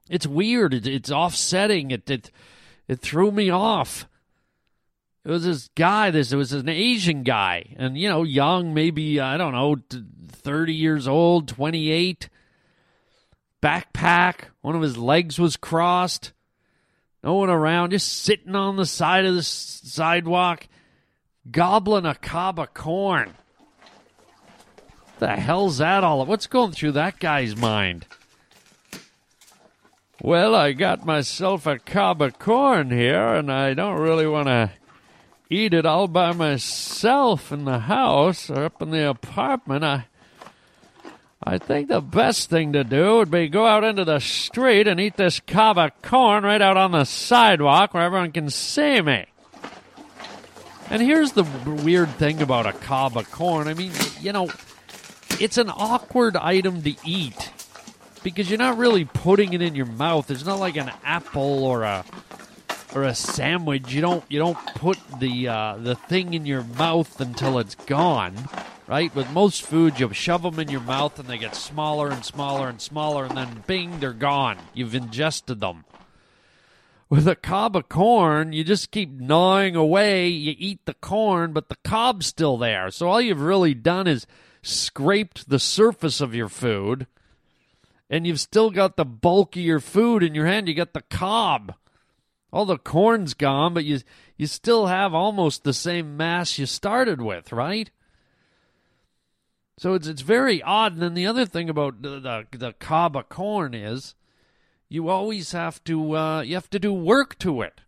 It's 0.09 0.27
weird. 0.27 0.75
It, 0.75 0.87
it's 0.87 1.11
offsetting. 1.11 1.91
It, 1.91 2.09
it 2.11 2.31
it 2.89 3.01
threw 3.01 3.31
me 3.31 3.51
off. 3.51 4.09
It 5.25 5.31
was 5.31 5.45
this 5.45 5.69
guy. 5.75 6.13
This 6.13 6.33
it 6.33 6.37
was 6.37 6.53
an 6.53 6.69
Asian 6.69 7.25
guy, 7.25 7.75
and 7.77 7.99
you 7.99 8.09
know, 8.09 8.23
young, 8.23 8.73
maybe 8.75 9.19
I 9.19 9.37
don't 9.37 9.53
know, 9.53 9.77
thirty 10.47 10.75
years 10.75 11.09
old, 11.09 11.49
twenty 11.49 11.91
eight. 11.91 12.29
Backpack. 13.61 14.45
One 14.61 14.77
of 14.77 14.83
his 14.83 14.97
legs 14.97 15.41
was 15.41 15.57
crossed. 15.57 16.33
No 17.25 17.35
one 17.35 17.51
around, 17.51 17.91
just 17.91 18.23
sitting 18.23 18.55
on 18.55 18.77
the 18.77 18.87
side 18.87 19.25
of 19.25 19.35
the 19.35 19.43
sidewalk, 19.43 20.69
gobbling 21.51 22.07
a 22.07 22.15
cob 22.15 22.61
of 22.61 22.73
corn. 22.75 23.35
The 25.19 25.35
hell's 25.35 25.79
that 25.79 26.05
all? 26.05 26.21
Of? 26.21 26.29
What's 26.29 26.47
going 26.47 26.71
through 26.71 26.93
that 26.93 27.19
guy's 27.19 27.57
mind? 27.57 28.07
Well, 30.23 30.55
I 30.55 30.73
got 30.73 31.05
myself 31.05 31.67
a 31.67 31.81
cob 31.81 32.23
of 32.23 32.39
corn 32.39 32.91
here, 32.91 33.35
and 33.35 33.51
I 33.51 33.75
don't 33.75 33.99
really 33.99 34.29
want 34.29 34.47
to 34.47 34.71
eat 35.51 35.75
it 35.75 35.87
all 35.87 36.07
by 36.07 36.33
myself 36.33 37.51
in 37.51 37.65
the 37.65 37.81
house 37.81 38.49
or 38.49 38.67
up 38.67 38.81
in 38.81 38.91
the 38.91 39.11
apartment. 39.11 39.83
I 39.83 40.07
I 41.43 41.59
think 41.59 41.89
the 41.89 42.01
best 42.01 42.49
thing 42.49 42.73
to 42.73 42.83
do 42.83 43.19
would 43.19 43.31
be 43.31 43.49
go 43.49 43.67
out 43.67 43.85
into 43.85 44.05
the 44.05 44.21
street 44.21 44.89
and 44.89 44.99
eat 44.99 45.17
this 45.17 45.41
cob 45.41 45.79
of 45.79 45.91
corn 46.03 46.45
right 46.45 46.63
out 46.63 46.77
on 46.77 46.93
the 46.93 47.05
sidewalk 47.05 47.93
where 47.93 48.03
everyone 48.03 48.33
can 48.33 48.49
see 48.49 49.01
me. 49.03 49.27
And 50.89 51.03
here's 51.03 51.33
the 51.33 51.45
weird 51.85 52.11
thing 52.11 52.41
about 52.41 52.67
a 52.67 52.73
cob 52.73 53.17
of 53.17 53.31
corn. 53.31 53.69
I 53.69 53.75
mean, 53.75 53.93
you 54.21 54.33
know, 54.33 54.49
it's 55.41 55.59
an 55.59 55.69
awkward 55.69 56.37
item 56.37 56.83
to 56.83 56.95
eat 57.05 57.51
because 58.23 58.49
you're 58.49 58.59
not 58.59 58.79
really 58.79 59.05
putting 59.05 59.53
it 59.53 59.63
in 59.63 59.75
your 59.75 59.87
mouth. 59.87 60.31
It's 60.31 60.45
not 60.45 60.59
like 60.59 60.77
an 60.77 60.91
apple 61.05 61.65
or 61.65 61.83
a 61.83 62.05
or 62.95 63.03
a 63.03 63.15
sandwich. 63.15 63.93
You 63.93 64.01
don't 64.01 64.25
you 64.29 64.39
don't 64.39 64.59
put 64.75 64.99
the 65.19 65.49
uh, 65.49 65.77
the 65.79 65.95
thing 65.95 66.35
in 66.35 66.47
your 66.47 66.65
mouth 66.65 67.21
until 67.21 67.59
it's 67.59 67.75
gone. 67.75 68.49
right? 68.87 69.15
With 69.15 69.31
most 69.33 69.63
food, 69.63 69.99
you 69.99 70.13
shove 70.13 70.43
them 70.43 70.59
in 70.59 70.69
your 70.69 70.81
mouth 70.81 71.19
and 71.19 71.29
they 71.29 71.39
get 71.39 71.55
smaller 71.55 72.09
and 72.09 72.25
smaller 72.25 72.69
and 72.69 72.81
smaller, 72.81 73.25
and 73.25 73.37
then 73.37 73.65
bing, 73.67 74.01
they're 74.01 74.13
gone. 74.13 74.59
You've 74.75 74.95
ingested 74.95 75.61
them. 75.61 75.85
With 77.09 77.29
a 77.29 77.37
cob 77.37 77.77
of 77.77 77.89
corn, 77.89 78.53
you 78.53 78.65
just 78.65 78.91
keep 78.91 79.11
gnawing 79.11 79.77
away. 79.77 80.29
You 80.29 80.55
eat 80.59 80.85
the 80.87 80.95
corn, 80.95 81.53
but 81.53 81.69
the 81.69 81.77
cob's 81.85 82.27
still 82.27 82.57
there. 82.57 82.91
So 82.91 83.09
all 83.09 83.21
you've 83.21 83.41
really 83.41 83.75
done 83.75 84.09
is 84.09 84.27
scraped 84.63 85.49
the 85.49 85.61
surface 85.61 86.21
of 86.21 86.35
your 86.35 86.49
food, 86.49 87.07
and 88.11 88.27
you've 88.27 88.41
still 88.41 88.71
got 88.71 88.97
the 88.97 89.05
bulk 89.05 89.55
of 89.55 89.63
your 89.63 89.79
food 89.79 90.25
in 90.25 90.35
your 90.35 90.47
hand. 90.47 90.67
You 90.67 90.75
got 90.75 90.95
the 90.95 91.03
cob. 91.03 91.75
All 92.53 92.65
the 92.65 92.79
corn's 92.79 93.35
gone, 93.35 93.75
but 93.75 93.85
you 93.85 94.01
you 94.37 94.47
still 94.47 94.87
have 94.87 95.15
almost 95.15 95.65
the 95.65 95.73
same 95.73 96.17
mass 96.17 96.59
you 96.59 96.67
started 96.67 97.21
with, 97.21 97.53
right? 97.53 97.91
So 99.79 99.95
it's 99.95 100.07
it's 100.07 100.23
very 100.23 100.63
odd. 100.63 100.95
And 100.95 101.03
then 101.03 101.15
the 101.15 101.27
other 101.27 101.45
thing 101.45 101.69
about 101.69 102.03
the 102.03 102.21
the, 102.21 102.47
the 102.57 102.73
cob 102.75 103.17
of 103.17 103.29
corn 103.29 103.75
is 103.75 104.15
you 104.89 105.09
always 105.09 105.53
have 105.53 105.83
to 105.85 106.17
uh, 106.17 106.41
you 106.43 106.55
have 106.55 106.71
to 106.71 106.79
do 106.79 106.93
work 106.93 107.39
to 107.41 107.63
it. 107.63 107.81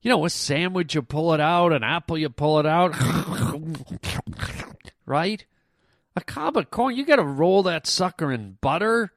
You 0.00 0.10
know, 0.10 0.24
a 0.24 0.30
sandwich 0.30 0.94
you 0.94 1.02
pull 1.02 1.34
it 1.34 1.40
out, 1.40 1.72
an 1.72 1.82
apple 1.82 2.16
you 2.16 2.28
pull 2.28 2.60
it 2.60 2.66
out, 2.66 2.94
right? 5.06 5.44
A 6.14 6.20
cob 6.20 6.56
of 6.56 6.70
corn, 6.70 6.96
you 6.96 7.04
got 7.04 7.16
to 7.16 7.24
roll 7.24 7.62
that 7.64 7.86
sucker 7.86 8.32
in 8.32 8.56
butter. 8.60 9.12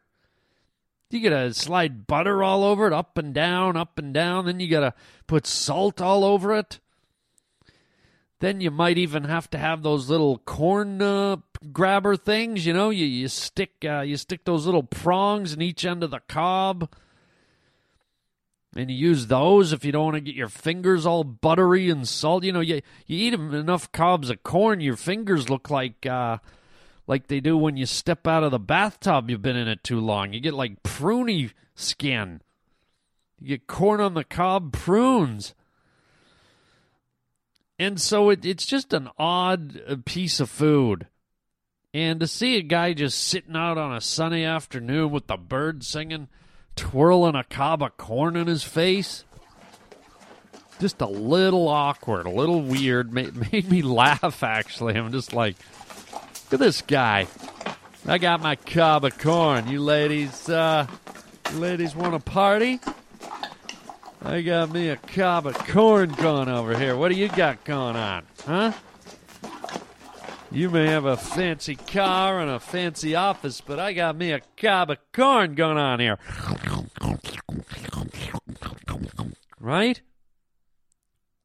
You 1.11 1.27
got 1.27 1.41
to 1.41 1.53
slide 1.55 2.05
butter 2.05 2.43
all 2.43 2.63
over 2.63 2.85
it, 2.85 2.93
up 2.93 3.17
and 3.17 3.33
down, 3.33 3.75
up 3.75 3.97
and 3.97 4.13
down. 4.13 4.45
Then 4.45 4.59
you 4.59 4.69
got 4.69 4.81
to 4.81 4.93
put 5.25 5.47
salt 5.47 5.99
all 6.01 6.23
over 6.23 6.55
it. 6.55 6.79
Then 8.39 8.61
you 8.61 8.69
might 8.71 8.97
even 8.97 9.25
have 9.25 9.49
to 9.49 9.57
have 9.57 9.81
those 9.81 10.09
little 10.09 10.37
corn 10.37 11.01
uh, 11.01 11.37
grabber 11.73 12.15
things. 12.15 12.65
You 12.65 12.73
know, 12.73 12.89
you 12.89 13.05
you 13.05 13.27
stick 13.27 13.71
uh, 13.83 14.01
you 14.01 14.17
stick 14.17 14.45
those 14.45 14.65
little 14.65 14.83
prongs 14.83 15.51
in 15.51 15.61
each 15.61 15.83
end 15.83 16.03
of 16.03 16.11
the 16.11 16.21
cob, 16.29 16.89
and 18.77 18.89
you 18.89 18.95
use 18.95 19.27
those 19.27 19.73
if 19.73 19.83
you 19.83 19.91
don't 19.91 20.05
want 20.05 20.15
to 20.15 20.21
get 20.21 20.35
your 20.35 20.47
fingers 20.47 21.05
all 21.05 21.25
buttery 21.25 21.89
and 21.89 22.07
salt. 22.07 22.45
You 22.45 22.53
know, 22.53 22.61
you 22.61 22.75
you 23.07 23.17
eat 23.17 23.33
enough 23.33 23.91
cobs 23.91 24.29
of 24.29 24.43
corn, 24.43 24.79
your 24.79 24.95
fingers 24.95 25.49
look 25.49 25.69
like 25.69 26.05
uh, 26.05 26.37
like 27.09 27.25
they 27.25 27.39
do 27.39 27.57
when 27.57 27.75
you 27.75 27.87
step 27.87 28.27
out 28.27 28.43
of 28.43 28.51
the 28.51 28.59
bathtub. 28.59 29.31
You've 29.31 29.41
been 29.41 29.55
in 29.55 29.67
it 29.67 29.83
too 29.83 29.99
long. 29.99 30.31
You 30.31 30.39
get 30.39 30.53
like 30.53 30.83
pruny 30.83 31.51
skin. 31.73 32.39
You 33.41 33.47
get 33.47 33.65
corn 33.65 33.99
on 33.99 34.13
the 34.13 34.23
cob 34.23 34.71
prunes. 34.71 35.55
And 37.79 37.99
so 37.99 38.29
it, 38.29 38.45
it's 38.45 38.65
just 38.65 38.93
an 38.93 39.09
odd 39.17 39.81
uh, 39.87 39.95
piece 40.05 40.39
of 40.39 40.51
food. 40.51 41.07
And 41.95 42.19
to 42.19 42.27
see 42.27 42.57
a 42.57 42.61
guy 42.61 42.93
just 42.93 43.19
sitting 43.19 43.55
out 43.55 43.79
on 43.79 43.95
a 43.95 44.01
sunny 44.01 44.45
afternoon 44.45 45.09
with 45.09 45.25
the 45.25 45.37
birds 45.37 45.87
singing, 45.87 46.27
twirling 46.75 47.33
a 47.33 47.43
cob 47.43 47.81
of 47.81 47.97
corn 47.97 48.35
in 48.35 48.45
his 48.45 48.63
face, 48.63 49.23
just 50.79 51.01
a 51.01 51.07
little 51.07 51.67
awkward, 51.69 52.27
a 52.27 52.31
little 52.31 52.61
weird, 52.61 53.11
made, 53.11 53.51
made 53.51 53.67
me 53.67 53.81
laugh 53.81 54.43
actually. 54.43 54.93
I'm 54.93 55.11
just 55.11 55.33
like, 55.33 55.55
look 56.49 56.61
at 56.61 56.65
this 56.65 56.81
guy. 56.81 57.27
I 58.07 58.17
got 58.17 58.41
my 58.41 58.55
cob 58.55 59.05
of 59.05 59.19
corn. 59.19 59.67
You 59.67 59.81
ladies, 59.81 60.49
uh, 60.49 60.87
you 61.51 61.59
ladies 61.59 61.95
want 61.95 62.13
to 62.15 62.19
party? 62.19 62.79
I 64.23 64.41
got 64.41 64.71
me 64.71 64.89
a 64.89 64.95
cob 64.95 65.45
of 65.45 65.55
corn 65.67 66.09
going 66.13 66.49
over 66.49 66.75
here. 66.75 66.97
What 66.97 67.09
do 67.09 67.15
you 67.17 67.27
got 67.27 67.63
going 67.65 67.95
on, 67.95 68.25
huh? 68.47 68.71
You 70.51 70.71
may 70.71 70.87
have 70.87 71.05
a 71.05 71.17
fancy 71.17 71.75
car 71.75 72.39
and 72.39 72.49
a 72.49 72.59
fancy 72.59 73.13
office, 73.13 73.61
but 73.61 73.77
I 73.77 73.93
got 73.93 74.15
me 74.15 74.31
a 74.31 74.41
cob 74.57 74.89
of 74.89 74.97
corn 75.13 75.53
going 75.53 75.77
on 75.77 75.99
here. 75.99 76.17
Right? 79.59 80.01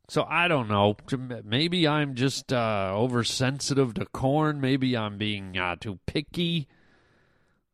So 0.08 0.26
I 0.28 0.48
don't 0.48 0.68
know. 0.68 0.96
Maybe 1.44 1.88
I'm 1.88 2.14
just 2.14 2.52
uh, 2.52 2.92
oversensitive 2.94 3.94
to 3.94 4.06
corn. 4.06 4.60
Maybe 4.60 4.96
I'm 4.96 5.16
being 5.16 5.56
uh, 5.56 5.76
too 5.76 5.98
picky. 6.06 6.68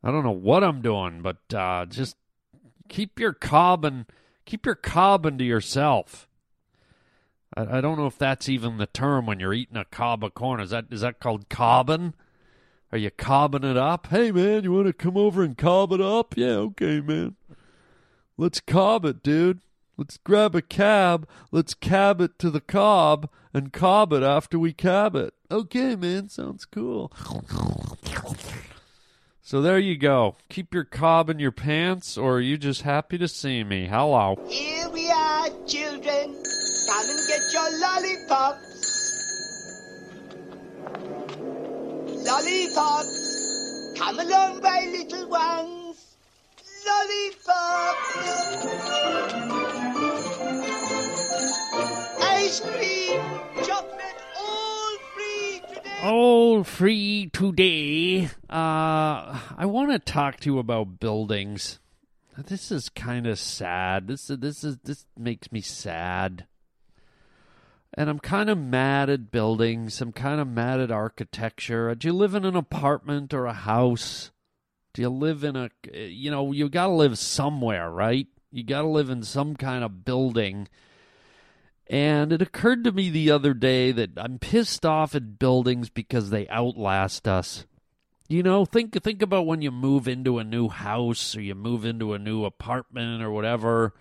I 0.03 0.11
don't 0.11 0.25
know 0.25 0.31
what 0.31 0.63
I'm 0.63 0.81
doing, 0.81 1.23
but 1.23 1.39
uh, 1.53 1.87
just 1.87 2.17
keep 2.89 3.19
your 3.19 3.33
cob 3.33 3.85
and 3.85 4.07
keep 4.47 4.65
your 4.65 4.77
cobbing 4.77 5.39
to 5.39 5.45
yourself. 5.45 6.29
I, 7.57 7.79
I, 7.79 7.81
don't 7.81 7.99
know 7.99 8.07
if 8.07 8.17
that's 8.17 8.49
even 8.49 8.79
the 8.79 8.87
term 8.87 9.27
when 9.27 9.41
you're 9.41 9.53
eating 9.53 9.77
a 9.77 9.85
cob 9.85 10.25
of 10.25 10.35
corn. 10.35 10.61
Is 10.61 10.71
that 10.71 10.87
is 10.91 11.01
that 11.01 11.21
called 11.21 11.49
cobbing? 11.49 12.15
Are 12.93 12.99
you 12.99 13.11
cobbing 13.11 13.65
it 13.65 13.77
up? 13.77 14.07
Hey 14.07 14.33
man, 14.33 14.65
you 14.65 14.73
want 14.73 14.87
to 14.87 14.93
come 14.93 15.17
over 15.17 15.43
and 15.43 15.59
cob 15.59 15.93
it 15.93 16.01
up? 16.01 16.37
Yeah, 16.37 16.57
okay, 16.57 17.01
man. 17.01 17.37
Let's 18.37 18.61
cob 18.61 19.05
it, 19.05 19.23
dude. 19.23 19.61
Let's 20.01 20.17
grab 20.17 20.55
a 20.55 20.63
cab. 20.63 21.29
Let's 21.53 21.75
cab 21.75 22.23
it 22.23 22.39
to 22.39 22.49
the 22.49 22.63
cob 22.63 23.29
and 23.53 23.71
cob 23.71 24.15
it 24.15 24.23
after 24.23 24.59
we 24.59 24.73
cab 24.73 25.15
it. 25.15 25.35
Okay, 25.51 25.95
man. 25.95 26.31
Sounds 26.31 26.65
cool. 26.65 27.13
So 29.43 29.61
there 29.61 29.79
you 29.79 29.99
go. 29.99 30.37
Keep 30.49 30.73
your 30.73 30.85
cob 30.85 31.29
in 31.29 31.39
your 31.39 31.53
pants, 31.53 32.17
or 32.17 32.37
are 32.37 32.41
you 32.41 32.57
just 32.57 32.81
happy 32.81 33.19
to 33.19 33.29
see 33.29 33.63
me? 33.63 33.89
Hello. 33.89 34.37
Here 34.49 34.89
we 34.89 35.11
are, 35.11 35.51
children. 35.67 36.35
Come 36.89 37.11
and 37.11 37.29
get 37.29 37.43
your 37.53 37.69
lollipops. 37.79 38.79
Lollipops. 42.25 43.99
Come 43.99 44.19
along, 44.19 44.63
my 44.63 44.81
little 44.91 45.29
ones. 45.29 45.80
Lollipops. 46.87 48.61
Ice 52.21 52.61
cream, 52.61 53.21
chocolate, 53.65 54.17
all 54.39 54.97
free 55.15 55.63
today. 55.69 56.01
All 56.03 56.65
free 56.65 57.31
today. 57.33 58.25
Uh, 58.49 59.39
I 59.57 59.67
want 59.67 59.91
to 59.93 59.99
talk 59.99 60.41
to 60.41 60.51
you 60.51 60.59
about 60.59 61.01
buildings. 61.01 61.79
This 62.47 62.73
is 62.73 62.89
kind 62.89 63.27
of 63.27 63.39
sad. 63.39 64.09
This 64.09 64.29
this 64.29 64.65
is 64.65 64.79
this 64.85 65.05
makes 65.19 65.53
me 65.53 65.61
sad. 65.61 66.47
And 67.93 68.09
I'm 68.09 68.21
kind 68.21 68.49
of 68.49 68.57
mad 68.57 69.11
at 69.11 69.31
buildings. 69.31 70.01
I'm 70.01 70.13
kind 70.13 70.41
of 70.41 70.47
mad 70.47 70.81
at 70.81 70.93
architecture. 70.93 71.95
Do 71.95 72.09
you 72.09 72.15
live 72.15 72.35
in 72.35 72.45
an 72.45 72.57
apartment 72.57 73.35
or 73.35 73.47
a 73.47 73.53
house? 73.53 74.31
Do 74.93 75.03
you 75.03 75.09
live 75.09 75.45
in 75.45 75.57
a, 75.57 75.71
you 75.93 76.31
know, 76.31 76.53
you 76.53 76.69
got 76.69 76.87
to 76.87 76.93
live 76.93 77.19
somewhere, 77.19 77.91
right? 77.91 78.27
You 78.51 78.65
got 78.65 78.83
to 78.83 78.89
live 78.89 79.11
in 79.11 79.23
some 79.23 79.55
kind 79.57 79.85
of 79.85 80.05
building. 80.05 80.69
And 81.87 82.33
it 82.33 82.43
occurred 82.43 82.85
to 82.85 82.93
me 82.93 83.11
the 83.11 83.31
other 83.31 83.55
day 83.55 83.93
that 83.93 84.11
I'm 84.17 84.39
pissed 84.39 84.85
off 84.85 85.15
at 85.15 85.39
buildings 85.39 85.91
because 85.91 86.31
they 86.31 86.49
outlast 86.49 87.27
us. 87.29 87.67
You 88.29 88.45
know, 88.45 88.65
think 88.65 89.01
think 89.03 89.23
about 89.23 89.47
when 89.47 89.61
you 89.61 89.73
move 89.73 90.07
into 90.07 90.39
a 90.39 90.45
new 90.45 90.69
house 90.69 91.37
or 91.37 91.41
you 91.41 91.57
move 91.57 91.85
into 91.85 92.13
a 92.13 92.19
new 92.19 92.45
apartment 92.45 93.23
or 93.23 93.31
whatever 93.33 93.93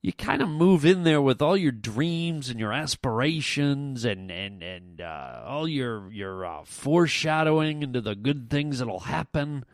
you 0.00 0.12
kind 0.12 0.40
of 0.40 0.48
move 0.48 0.84
in 0.84 1.02
there 1.02 1.20
with 1.20 1.42
all 1.42 1.56
your 1.56 1.72
dreams 1.72 2.48
and 2.48 2.60
your 2.60 2.72
aspirations 2.72 4.04
and 4.04 4.30
and 4.30 4.62
and 4.62 5.00
uh, 5.00 5.42
all 5.44 5.66
your 5.66 6.10
your 6.12 6.46
uh, 6.46 6.64
foreshadowing 6.64 7.82
into 7.82 8.00
the 8.00 8.14
good 8.14 8.48
things 8.48 8.78
that'll 8.78 9.00
happen. 9.00 9.64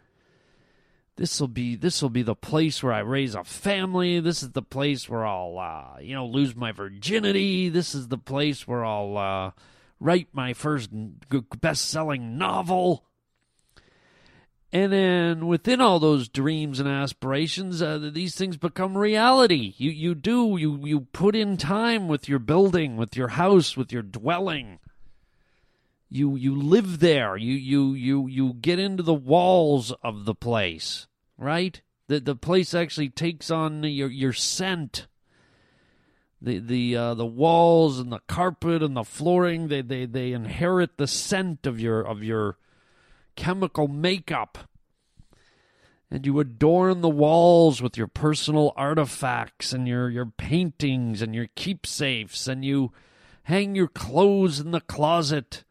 This 1.16 1.40
will 1.40 1.48
be 1.48 1.76
this 1.76 2.02
will 2.02 2.10
be 2.10 2.22
the 2.22 2.34
place 2.34 2.82
where 2.82 2.92
I 2.92 2.98
raise 3.00 3.34
a 3.36 3.44
family. 3.44 4.18
This 4.18 4.42
is 4.42 4.50
the 4.50 4.62
place 4.62 5.08
where 5.08 5.24
I'll 5.24 5.58
uh, 5.58 6.00
you 6.00 6.14
know 6.14 6.26
lose 6.26 6.56
my 6.56 6.72
virginity. 6.72 7.68
This 7.68 7.94
is 7.94 8.08
the 8.08 8.18
place 8.18 8.66
where 8.66 8.84
I'll 8.84 9.16
uh, 9.16 9.50
write 10.00 10.28
my 10.32 10.54
first 10.54 10.90
best 11.60 11.88
selling 11.88 12.36
novel. 12.36 13.04
And 14.72 14.92
then 14.92 15.46
within 15.46 15.80
all 15.80 16.00
those 16.00 16.28
dreams 16.28 16.80
and 16.80 16.88
aspirations, 16.88 17.80
uh, 17.80 18.10
these 18.12 18.34
things 18.34 18.56
become 18.56 18.98
reality. 18.98 19.74
You 19.76 19.92
you 19.92 20.16
do 20.16 20.56
you 20.58 20.84
you 20.84 21.00
put 21.12 21.36
in 21.36 21.56
time 21.56 22.08
with 22.08 22.28
your 22.28 22.40
building, 22.40 22.96
with 22.96 23.16
your 23.16 23.28
house, 23.28 23.76
with 23.76 23.92
your 23.92 24.02
dwelling. 24.02 24.80
You 26.08 26.36
you 26.36 26.54
live 26.54 27.00
there. 27.00 27.36
You 27.36 27.54
you 27.54 27.94
you 27.94 28.26
you 28.28 28.54
get 28.54 28.78
into 28.78 29.02
the 29.02 29.14
walls 29.14 29.92
of 30.02 30.24
the 30.24 30.34
place, 30.34 31.06
right? 31.36 31.80
The 32.08 32.20
the 32.20 32.36
place 32.36 32.74
actually 32.74 33.10
takes 33.10 33.50
on 33.50 33.82
your 33.84 34.08
your 34.08 34.32
scent. 34.32 35.06
The 36.40 36.58
the 36.58 36.96
uh, 36.96 37.14
the 37.14 37.26
walls 37.26 37.98
and 37.98 38.12
the 38.12 38.20
carpet 38.28 38.82
and 38.82 38.96
the 38.96 39.04
flooring 39.04 39.68
they, 39.68 39.82
they 39.82 40.06
they 40.06 40.32
inherit 40.32 40.98
the 40.98 41.06
scent 41.06 41.66
of 41.66 41.80
your 41.80 42.00
of 42.00 42.22
your 42.22 42.58
chemical 43.36 43.88
makeup. 43.88 44.58
And 46.10 46.24
you 46.24 46.38
adorn 46.38 47.00
the 47.00 47.08
walls 47.08 47.82
with 47.82 47.96
your 47.96 48.06
personal 48.06 48.72
artifacts 48.76 49.72
and 49.72 49.88
your, 49.88 50.08
your 50.08 50.26
paintings 50.26 51.20
and 51.20 51.34
your 51.34 51.48
keepsakes, 51.56 52.46
and 52.46 52.64
you 52.64 52.92
hang 53.44 53.74
your 53.74 53.88
clothes 53.88 54.60
in 54.60 54.70
the 54.70 54.80
closet, 54.80 55.63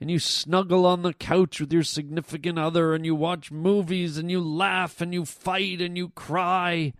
and 0.00 0.10
you 0.10 0.18
snuggle 0.18 0.86
on 0.86 1.02
the 1.02 1.12
couch 1.12 1.60
with 1.60 1.72
your 1.72 1.82
significant 1.82 2.58
other 2.58 2.94
and 2.94 3.04
you 3.04 3.14
watch 3.14 3.50
movies 3.50 4.16
and 4.16 4.30
you 4.30 4.40
laugh 4.40 5.00
and 5.00 5.12
you 5.12 5.24
fight 5.24 5.80
and 5.80 5.96
you 5.96 6.10
cry. 6.10 6.92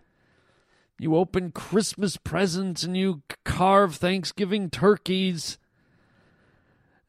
You 0.98 1.14
open 1.14 1.52
Christmas 1.52 2.16
presents 2.16 2.82
and 2.82 2.96
you 2.96 3.22
carve 3.44 3.96
Thanksgiving 3.96 4.68
turkeys. 4.68 5.58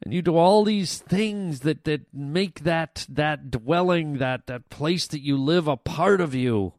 And 0.01 0.13
you 0.13 0.22
do 0.22 0.38
all 0.38 0.63
these 0.63 1.00
things 1.00 1.62
that, 1.62 1.84
that 1.86 2.13
make 2.13 2.62
that 2.62 3.05
that 3.10 3.51
dwelling, 3.51 4.19
that, 4.19 4.48
that 4.48 4.69
place 4.69 5.08
that 5.08 5.22
you 5.22 5.38
live 5.38 5.67
a 5.67 5.75
part 5.75 6.22
of 6.22 6.36
you 6.36 6.74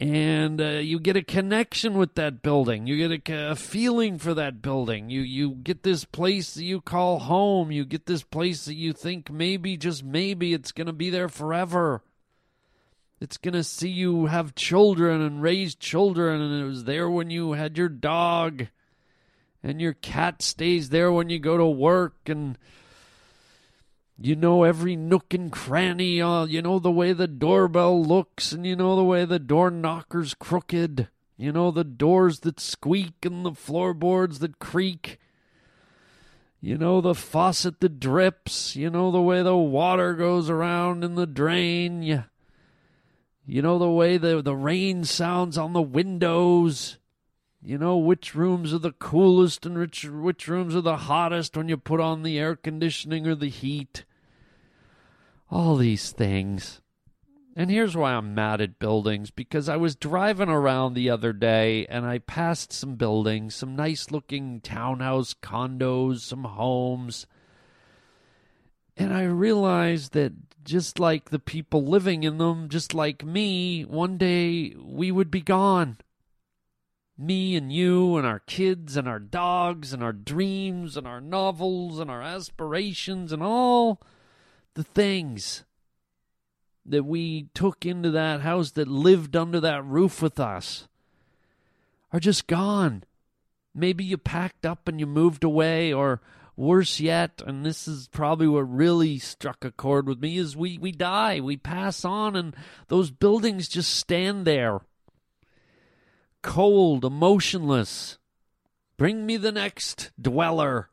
and 0.00 0.60
uh, 0.60 0.78
you 0.78 1.00
get 1.00 1.16
a 1.16 1.22
connection 1.22 1.98
with 1.98 2.14
that 2.14 2.40
building. 2.40 2.86
You 2.86 3.08
get 3.08 3.28
a, 3.28 3.50
a, 3.50 3.56
feeling 3.56 4.18
for 4.18 4.32
that 4.34 4.62
building. 4.62 5.10
You 5.10 5.22
you 5.22 5.50
get 5.50 5.82
this 5.82 6.04
place 6.04 6.54
that 6.54 6.62
you 6.62 6.80
call 6.80 7.18
home. 7.18 7.72
You 7.72 7.84
get 7.84 8.06
this 8.06 8.22
place 8.22 8.64
that 8.66 8.74
you 8.74 8.92
think 8.92 9.30
maybe 9.30 9.76
just 9.76 10.04
maybe 10.04 10.54
it's 10.54 10.70
going 10.70 10.86
to 10.86 10.92
be 10.92 11.10
there 11.10 11.28
forever. 11.28 12.02
It's 13.20 13.36
going 13.36 13.54
to 13.54 13.64
see 13.64 13.88
you 13.88 14.26
have 14.26 14.54
children 14.54 15.20
and 15.20 15.42
raise 15.42 15.74
children 15.74 16.40
and 16.40 16.62
it 16.62 16.66
was 16.66 16.84
there 16.84 17.10
when 17.10 17.30
you 17.30 17.52
had 17.52 17.76
your 17.76 17.88
dog 17.88 18.68
and 19.60 19.80
your 19.80 19.94
cat 19.94 20.40
stays 20.40 20.90
there 20.90 21.10
when 21.10 21.28
you 21.28 21.40
go 21.40 21.56
to 21.56 21.66
work 21.66 22.14
and 22.26 22.56
you 24.20 24.34
know 24.34 24.64
every 24.64 24.96
nook 24.96 25.32
and 25.32 25.52
cranny. 25.52 26.20
Uh, 26.20 26.44
you 26.44 26.60
know 26.60 26.78
the 26.78 26.90
way 26.90 27.12
the 27.12 27.28
doorbell 27.28 28.02
looks, 28.02 28.52
and 28.52 28.66
you 28.66 28.74
know 28.74 28.96
the 28.96 29.04
way 29.04 29.24
the 29.24 29.38
door 29.38 29.70
knocker's 29.70 30.34
crooked. 30.34 31.08
You 31.36 31.52
know 31.52 31.70
the 31.70 31.84
doors 31.84 32.40
that 32.40 32.58
squeak 32.58 33.24
and 33.24 33.44
the 33.44 33.54
floorboards 33.54 34.40
that 34.40 34.58
creak. 34.58 35.18
You 36.60 36.76
know 36.76 37.00
the 37.00 37.14
faucet 37.14 37.78
that 37.80 38.00
drips. 38.00 38.74
You 38.74 38.90
know 38.90 39.12
the 39.12 39.22
way 39.22 39.42
the 39.42 39.56
water 39.56 40.14
goes 40.14 40.50
around 40.50 41.04
in 41.04 41.14
the 41.14 41.26
drain. 41.26 42.02
You, 42.02 42.24
you 43.46 43.62
know 43.62 43.78
the 43.78 43.90
way 43.90 44.18
the, 44.18 44.42
the 44.42 44.56
rain 44.56 45.04
sounds 45.04 45.56
on 45.56 45.72
the 45.72 45.82
windows. 45.82 46.98
You 47.62 47.78
know 47.78 47.96
which 47.96 48.34
rooms 48.34 48.74
are 48.74 48.78
the 48.78 48.92
coolest 48.92 49.64
and 49.64 49.78
which, 49.78 50.04
which 50.04 50.48
rooms 50.48 50.74
are 50.74 50.80
the 50.80 50.96
hottest 50.96 51.56
when 51.56 51.68
you 51.68 51.76
put 51.76 52.00
on 52.00 52.24
the 52.24 52.38
air 52.38 52.56
conditioning 52.56 53.26
or 53.26 53.36
the 53.36 53.48
heat 53.48 54.04
all 55.50 55.76
these 55.76 56.12
things. 56.12 56.80
And 57.56 57.70
here's 57.70 57.96
why 57.96 58.12
I'm 58.12 58.34
mad 58.34 58.60
at 58.60 58.78
buildings 58.78 59.32
because 59.32 59.68
I 59.68 59.76
was 59.76 59.96
driving 59.96 60.48
around 60.48 60.94
the 60.94 61.10
other 61.10 61.32
day 61.32 61.86
and 61.86 62.06
I 62.06 62.18
passed 62.18 62.72
some 62.72 62.94
buildings, 62.94 63.56
some 63.56 63.74
nice 63.74 64.12
looking 64.12 64.60
townhouse 64.60 65.34
condos, 65.34 66.20
some 66.20 66.44
homes. 66.44 67.26
And 68.96 69.12
I 69.12 69.24
realized 69.24 70.12
that 70.12 70.32
just 70.62 71.00
like 71.00 71.30
the 71.30 71.40
people 71.40 71.84
living 71.84 72.22
in 72.22 72.38
them, 72.38 72.68
just 72.68 72.94
like 72.94 73.24
me, 73.24 73.82
one 73.82 74.18
day 74.18 74.76
we 74.78 75.10
would 75.10 75.30
be 75.30 75.40
gone. 75.40 75.98
Me 77.16 77.56
and 77.56 77.72
you 77.72 78.16
and 78.16 78.24
our 78.24 78.38
kids 78.38 78.96
and 78.96 79.08
our 79.08 79.18
dogs 79.18 79.92
and 79.92 80.04
our 80.04 80.12
dreams 80.12 80.96
and 80.96 81.08
our 81.08 81.20
novels 81.20 81.98
and 81.98 82.08
our 82.08 82.22
aspirations 82.22 83.32
and 83.32 83.42
all 83.42 84.00
the 84.78 84.84
things 84.84 85.64
that 86.86 87.02
we 87.02 87.48
took 87.52 87.84
into 87.84 88.12
that 88.12 88.42
house 88.42 88.70
that 88.70 88.86
lived 88.86 89.34
under 89.34 89.58
that 89.58 89.84
roof 89.84 90.22
with 90.22 90.38
us 90.38 90.86
are 92.12 92.20
just 92.20 92.46
gone. 92.46 93.02
Maybe 93.74 94.04
you 94.04 94.16
packed 94.16 94.64
up 94.64 94.86
and 94.86 95.00
you 95.00 95.06
moved 95.06 95.42
away, 95.42 95.92
or 95.92 96.20
worse 96.54 97.00
yet, 97.00 97.42
and 97.44 97.66
this 97.66 97.88
is 97.88 98.06
probably 98.12 98.46
what 98.46 98.72
really 98.72 99.18
struck 99.18 99.64
a 99.64 99.72
chord 99.72 100.06
with 100.06 100.20
me, 100.20 100.38
is 100.38 100.56
we, 100.56 100.78
we 100.78 100.92
die, 100.92 101.40
we 101.40 101.56
pass 101.56 102.04
on, 102.04 102.36
and 102.36 102.54
those 102.86 103.10
buildings 103.10 103.66
just 103.66 103.92
stand 103.92 104.44
there. 104.44 104.78
Cold, 106.40 107.04
emotionless. 107.04 108.16
Bring 108.96 109.26
me 109.26 109.38
the 109.38 109.50
next 109.50 110.12
dweller. 110.22 110.88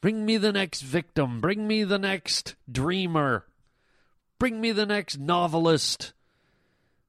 Bring 0.00 0.24
me 0.24 0.36
the 0.36 0.52
next 0.52 0.82
victim. 0.82 1.40
Bring 1.40 1.66
me 1.66 1.84
the 1.84 1.98
next 1.98 2.54
dreamer. 2.70 3.44
Bring 4.38 4.60
me 4.60 4.70
the 4.70 4.86
next 4.86 5.18
novelist. 5.18 6.12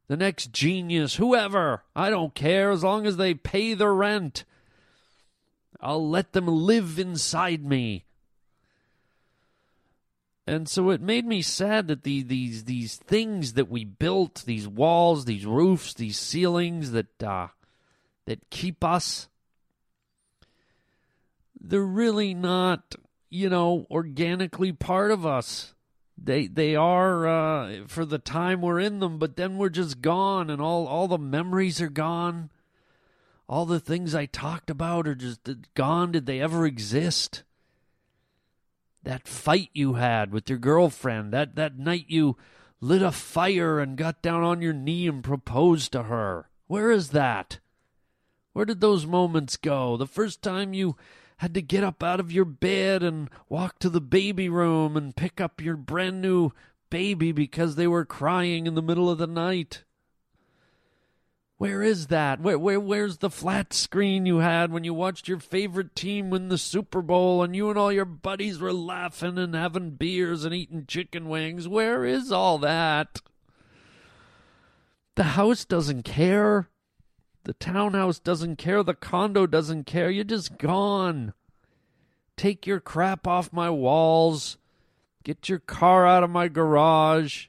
The 0.07 0.17
next 0.17 0.51
genius. 0.51 1.15
Whoever. 1.15 1.83
I 1.95 2.09
don't 2.09 2.33
care 2.33 2.71
as 2.71 2.83
long 2.83 3.05
as 3.05 3.17
they 3.17 3.35
pay 3.35 3.75
the 3.75 3.89
rent. 3.89 4.43
I'll 5.79 6.09
let 6.09 6.33
them 6.33 6.47
live 6.47 6.97
inside 6.97 7.63
me. 7.63 8.05
And 10.47 10.67
so 10.67 10.89
it 10.89 10.99
made 10.99 11.27
me 11.27 11.43
sad 11.43 11.87
that 11.89 12.01
the, 12.01 12.23
these 12.23 12.63
these 12.63 12.95
things 12.95 13.53
that 13.53 13.69
we 13.69 13.85
built, 13.85 14.43
these 14.47 14.67
walls, 14.67 15.25
these 15.25 15.45
roofs, 15.45 15.93
these 15.93 16.17
ceilings 16.17 16.89
that 16.91 17.21
uh, 17.21 17.49
that 18.25 18.49
keep 18.49 18.83
us 18.83 19.28
they're 21.59 21.81
really 21.81 22.33
not, 22.33 22.95
you 23.29 23.49
know, 23.49 23.85
organically 23.91 24.71
part 24.71 25.11
of 25.11 25.25
us. 25.25 25.73
They 26.21 26.47
they 26.47 26.75
are 26.75 27.27
uh, 27.27 27.87
for 27.87 28.05
the 28.05 28.19
time 28.19 28.61
we're 28.61 28.79
in 28.79 28.99
them, 28.99 29.19
but 29.19 29.37
then 29.37 29.57
we're 29.57 29.69
just 29.69 30.01
gone, 30.01 30.49
and 30.49 30.61
all 30.61 30.87
all 30.87 31.07
the 31.07 31.17
memories 31.17 31.81
are 31.81 31.89
gone. 31.89 32.49
All 33.47 33.65
the 33.65 33.79
things 33.79 34.13
I 34.13 34.25
talked 34.25 34.69
about 34.69 35.07
are 35.07 35.15
just 35.15 35.47
gone. 35.73 36.11
Did 36.11 36.25
they 36.25 36.41
ever 36.41 36.65
exist? 36.65 37.43
That 39.03 39.27
fight 39.27 39.69
you 39.73 39.93
had 39.93 40.31
with 40.31 40.49
your 40.49 40.59
girlfriend, 40.59 41.31
that 41.33 41.55
that 41.55 41.79
night 41.79 42.05
you 42.09 42.35
lit 42.81 43.01
a 43.01 43.11
fire 43.11 43.79
and 43.79 43.97
got 43.97 44.21
down 44.21 44.43
on 44.43 44.61
your 44.61 44.73
knee 44.73 45.07
and 45.07 45.23
proposed 45.23 45.91
to 45.93 46.03
her. 46.03 46.49
Where 46.67 46.91
is 46.91 47.09
that? 47.09 47.59
Where 48.53 48.65
did 48.65 48.81
those 48.81 49.05
moments 49.05 49.57
go? 49.57 49.95
The 49.95 50.05
first 50.05 50.41
time 50.41 50.73
you 50.73 50.95
had 51.39 51.53
to 51.53 51.61
get 51.61 51.85
up 51.85 52.03
out 52.03 52.19
of 52.19 52.33
your 52.33 52.43
bed 52.43 53.01
and 53.01 53.29
walk 53.47 53.79
to 53.79 53.89
the 53.89 54.01
baby 54.01 54.49
room 54.49 54.97
and 54.97 55.15
pick 55.15 55.39
up 55.39 55.61
your 55.61 55.77
brand 55.77 56.21
new 56.21 56.51
baby 56.89 57.31
because 57.31 57.75
they 57.75 57.87
were 57.87 58.03
crying 58.03 58.67
in 58.67 58.75
the 58.75 58.81
middle 58.81 59.09
of 59.09 59.17
the 59.17 59.27
night. 59.27 59.85
Where 61.57 61.81
is 61.81 62.07
that? 62.07 62.41
Where, 62.41 62.59
where 62.59 62.79
where's 62.79 63.19
the 63.19 63.29
flat 63.29 63.73
screen 63.73 64.25
you 64.25 64.39
had 64.39 64.73
when 64.73 64.83
you 64.83 64.93
watched 64.93 65.29
your 65.29 65.39
favorite 65.39 65.95
team 65.95 66.29
win 66.29 66.49
the 66.49 66.57
Super 66.57 67.01
Bowl 67.01 67.41
and 67.41 67.55
you 67.55 67.69
and 67.69 67.79
all 67.79 67.91
your 67.91 68.05
buddies 68.05 68.59
were 68.59 68.73
laughing 68.73 69.37
and 69.37 69.55
having 69.55 69.91
beers 69.91 70.43
and 70.43 70.53
eating 70.53 70.85
chicken 70.87 71.29
wings? 71.29 71.69
Where 71.69 72.03
is 72.03 72.33
all 72.33 72.57
that? 72.59 73.21
The 75.15 75.23
house 75.23 75.63
doesn't 75.63 76.03
care. 76.03 76.67
The 77.49 77.53
townhouse 77.53 78.19
doesn't 78.19 78.57
care. 78.57 78.83
The 78.83 78.93
condo 78.93 79.47
doesn't 79.47 79.85
care. 79.85 80.11
You're 80.11 80.23
just 80.23 80.59
gone. 80.59 81.33
Take 82.37 82.67
your 82.67 82.79
crap 82.79 83.25
off 83.25 83.51
my 83.51 83.71
walls. 83.71 84.59
Get 85.23 85.49
your 85.49 85.57
car 85.57 86.05
out 86.05 86.23
of 86.23 86.29
my 86.29 86.47
garage. 86.47 87.47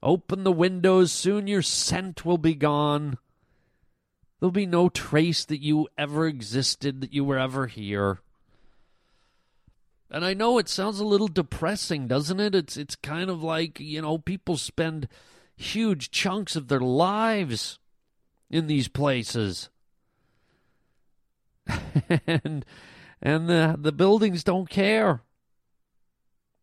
Open 0.00 0.44
the 0.44 0.52
windows. 0.52 1.10
Soon 1.10 1.48
your 1.48 1.60
scent 1.60 2.24
will 2.24 2.38
be 2.38 2.54
gone. 2.54 3.18
There'll 4.38 4.52
be 4.52 4.64
no 4.64 4.90
trace 4.90 5.44
that 5.46 5.60
you 5.60 5.88
ever 5.98 6.28
existed, 6.28 7.00
that 7.00 7.12
you 7.12 7.24
were 7.24 7.40
ever 7.40 7.66
here. 7.66 8.20
And 10.08 10.24
I 10.24 10.34
know 10.34 10.56
it 10.58 10.68
sounds 10.68 11.00
a 11.00 11.04
little 11.04 11.26
depressing, 11.26 12.06
doesn't 12.06 12.38
it? 12.38 12.54
It's 12.54 12.76
it's 12.76 12.94
kind 12.94 13.28
of 13.28 13.42
like, 13.42 13.80
you 13.80 14.00
know, 14.00 14.18
people 14.18 14.56
spend 14.56 15.08
huge 15.56 16.12
chunks 16.12 16.54
of 16.54 16.68
their 16.68 16.78
lives 16.78 17.80
in 18.50 18.66
these 18.66 18.88
places. 18.88 19.70
and 22.26 22.64
and 23.22 23.48
the 23.48 23.76
the 23.78 23.92
buildings 23.92 24.44
don't 24.44 24.68
care. 24.68 25.22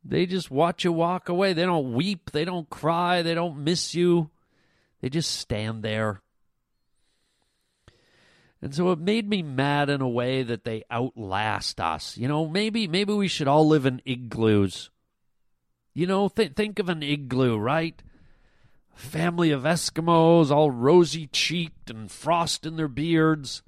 They 0.05 0.25
just 0.25 0.51
watch 0.51 0.83
you 0.83 0.91
walk 0.91 1.29
away. 1.29 1.53
They 1.53 1.65
don't 1.65 1.93
weep, 1.93 2.31
they 2.31 2.45
don't 2.45 2.69
cry, 2.69 3.21
they 3.21 3.33
don't 3.33 3.63
miss 3.63 3.95
you. 3.95 4.29
They 5.01 5.09
just 5.09 5.31
stand 5.31 5.83
there. 5.83 6.21
And 8.61 8.73
so 8.73 8.91
it 8.91 8.99
made 8.99 9.29
me 9.29 9.41
mad 9.41 9.89
in 9.89 9.99
a 9.99 10.07
way 10.07 10.41
that 10.41 10.63
they 10.63 10.83
outlast 10.89 11.81
us. 11.81 12.17
You 12.17 12.29
know, 12.29 12.47
maybe 12.47 12.87
maybe 12.87 13.13
we 13.13 13.27
should 13.27 13.47
all 13.47 13.67
live 13.67 13.85
in 13.85 14.01
igloos. 14.05 14.89
You 15.93 16.07
know, 16.07 16.29
th- 16.29 16.53
think 16.53 16.79
of 16.79 16.89
an 16.89 17.03
igloo, 17.03 17.57
right? 17.57 18.01
Family 18.93 19.51
of 19.51 19.63
Eskimos, 19.63 20.51
all 20.51 20.71
rosy 20.71 21.27
cheeked 21.27 21.89
and 21.89 22.11
frost 22.11 22.65
in 22.65 22.75
their 22.75 22.87
beards. 22.87 23.63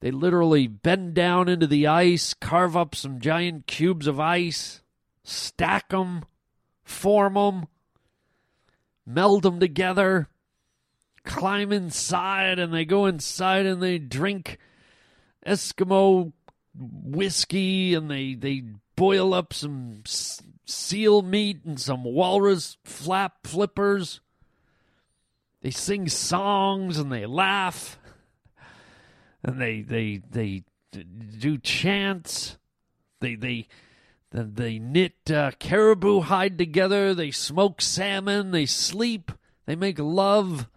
They 0.00 0.10
literally 0.10 0.66
bend 0.66 1.14
down 1.14 1.48
into 1.48 1.66
the 1.66 1.86
ice, 1.86 2.34
carve 2.34 2.76
up 2.76 2.94
some 2.94 3.20
giant 3.20 3.66
cubes 3.66 4.06
of 4.06 4.20
ice, 4.20 4.82
stack 5.22 5.88
them, 5.88 6.24
form 6.82 7.34
them, 7.34 7.66
meld 9.06 9.44
them 9.44 9.60
together, 9.60 10.28
climb 11.24 11.72
inside, 11.72 12.58
and 12.58 12.72
they 12.72 12.84
go 12.84 13.06
inside 13.06 13.64
and 13.64 13.82
they 13.82 13.98
drink 13.98 14.58
Eskimo 15.46 16.32
whiskey 16.76 17.94
and 17.94 18.10
they 18.10 18.34
they 18.34 18.62
boil 18.96 19.32
up 19.32 19.52
some 19.52 20.02
seal 20.64 21.22
meat 21.22 21.64
and 21.64 21.80
some 21.80 22.04
walrus 22.04 22.76
flap 22.84 23.46
flippers. 23.46 24.20
They 25.62 25.70
sing 25.70 26.08
songs 26.08 26.98
and 26.98 27.10
they 27.10 27.26
laugh 27.26 27.98
and 29.42 29.60
they 29.60 29.82
they 29.82 30.20
they 30.30 30.64
do 31.38 31.58
chants. 31.58 32.58
They 33.20 33.34
they 33.34 33.68
they, 34.36 34.80
knit 34.80 35.30
uh, 35.30 35.52
caribou 35.60 36.22
hide 36.22 36.58
together. 36.58 37.14
They 37.14 37.30
smoke 37.30 37.80
salmon. 37.80 38.50
They 38.50 38.66
sleep. 38.66 39.30
They 39.64 39.76
make 39.76 40.00
love. 40.00 40.68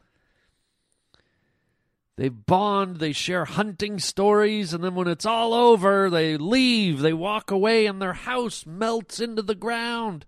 They 2.17 2.29
bond, 2.29 2.97
they 2.97 3.11
share 3.13 3.45
hunting 3.45 3.99
stories, 3.99 4.73
and 4.73 4.83
then 4.83 4.95
when 4.95 5.07
it's 5.07 5.25
all 5.25 5.53
over, 5.53 6.09
they 6.09 6.35
leave, 6.35 6.99
they 6.99 7.13
walk 7.13 7.51
away, 7.51 7.85
and 7.85 8.01
their 8.01 8.13
house 8.13 8.65
melts 8.65 9.19
into 9.19 9.43
the 9.43 9.55
ground. 9.55 10.25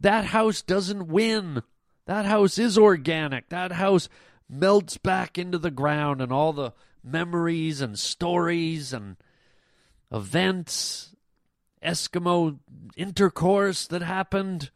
That 0.00 0.26
house 0.26 0.62
doesn't 0.62 1.08
win. 1.08 1.62
That 2.06 2.24
house 2.24 2.58
is 2.58 2.78
organic. 2.78 3.50
That 3.50 3.72
house 3.72 4.08
melts 4.48 4.96
back 4.96 5.36
into 5.36 5.58
the 5.58 5.70
ground, 5.70 6.22
and 6.22 6.32
all 6.32 6.54
the 6.54 6.72
memories 7.02 7.82
and 7.82 7.98
stories 7.98 8.94
and 8.94 9.16
events, 10.10 11.14
Eskimo 11.82 12.58
intercourse 12.96 13.86
that 13.88 14.00
happened. 14.00 14.70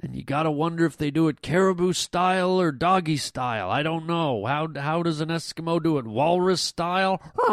And 0.00 0.14
you 0.14 0.22
got 0.22 0.44
to 0.44 0.50
wonder 0.50 0.84
if 0.84 0.96
they 0.96 1.10
do 1.10 1.28
it 1.28 1.42
caribou 1.42 1.92
style 1.92 2.60
or 2.60 2.70
doggy 2.70 3.16
style. 3.16 3.68
I 3.70 3.82
don't 3.82 4.06
know. 4.06 4.46
How 4.46 4.68
how 4.76 5.02
does 5.02 5.20
an 5.20 5.28
Eskimo 5.28 5.82
do 5.82 5.98
it? 5.98 6.06
Walrus 6.06 6.60
style? 6.60 7.20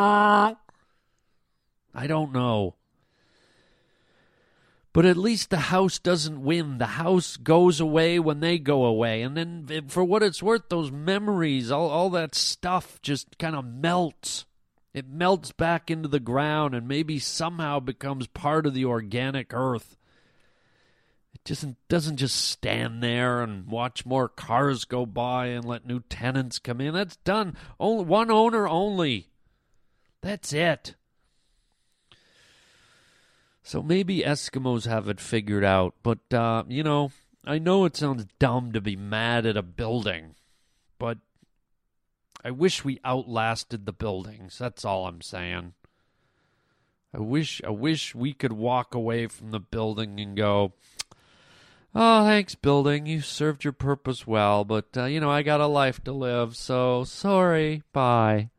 I 1.96 2.08
don't 2.08 2.34
know. 2.34 2.76
But 4.94 5.06
at 5.06 5.18
least 5.18 5.50
the 5.50 5.58
house 5.58 6.00
doesn't 6.00 6.42
win. 6.42 6.78
The 6.78 6.86
house 6.86 7.36
goes 7.36 7.82
away 7.82 8.18
when 8.18 8.40
they 8.40 8.58
go 8.58 8.86
away. 8.86 9.24
And 9.24 9.36
then, 9.36 9.90
for 9.90 10.06
what 10.06 10.24
it's 10.24 10.42
worth, 10.42 10.70
those 10.70 10.90
memories, 10.90 11.70
all, 11.70 11.90
all 11.90 12.10
that 12.12 12.34
stuff 12.34 13.02
just 13.02 13.38
kind 13.38 13.58
of 13.58 13.66
melts. 13.66 14.46
It 14.94 15.10
melts 15.10 15.52
back 15.52 15.92
into 15.92 16.08
the 16.08 16.22
ground 16.22 16.74
and 16.74 16.88
maybe 16.88 17.20
somehow 17.20 17.82
becomes 17.82 18.28
part 18.28 18.66
of 18.66 18.74
the 18.74 18.86
organic 18.86 19.54
earth 19.54 19.98
it 21.36 21.44
just 21.44 21.66
doesn't 21.90 22.16
just 22.16 22.38
stand 22.38 23.04
there 23.04 23.42
and 23.42 23.68
watch 23.68 24.06
more 24.06 24.30
cars 24.30 24.86
go 24.86 25.06
by 25.06 25.48
and 25.48 25.66
let 25.66 25.86
new 25.86 26.00
tenants 26.00 26.60
come 26.60 26.80
in. 26.80 26.94
That's 26.94 27.18
done. 27.18 27.58
Only 27.78 28.06
one 28.06 28.32
owner 28.32 28.70
only. 28.70 29.28
That's 30.22 30.54
it. 30.54 30.96
So 33.64 33.84
maybe 33.84 34.20
Eskimos 34.20 34.88
have 34.88 35.10
it 35.10 35.20
figured 35.20 35.66
out, 35.66 35.96
but 36.04 36.34
uh, 36.34 36.64
you 36.70 36.84
know, 36.84 37.12
I 37.44 37.60
know 37.60 37.84
it 37.84 37.98
sounds 37.98 38.26
dumb 38.40 38.72
to 38.72 38.80
be 38.80 38.96
mad 38.96 39.46
at 39.46 39.58
a 39.58 39.62
building, 39.62 40.36
but 40.98 41.18
I 42.46 42.52
wish 42.52 42.86
we 42.86 43.02
outlasted 43.04 43.86
the 43.86 43.92
buildings. 43.92 44.58
That's 44.58 44.86
all 44.86 45.08
I'm 45.08 45.22
saying. 45.22 45.74
I 47.14 47.20
wish 47.20 47.62
I 47.66 47.72
wish 47.72 48.16
we 48.16 48.34
could 48.34 48.54
walk 48.54 48.94
away 48.94 49.28
from 49.28 49.52
the 49.52 49.60
building 49.60 50.20
and 50.20 50.38
go, 50.38 50.74
Oh, 51.98 52.26
thanks, 52.26 52.56
building. 52.56 53.06
You 53.06 53.22
served 53.22 53.64
your 53.64 53.72
purpose 53.72 54.28
well, 54.28 54.66
but, 54.66 54.88
uh, 54.98 55.06
you 55.06 55.22
know, 55.22 55.32
I 55.32 55.44
got 55.44 55.62
a 55.62 55.68
life 55.68 56.04
to 56.04 56.12
live, 56.12 56.58
so 56.58 57.06
sorry. 57.06 57.84
Bye. 57.94 58.50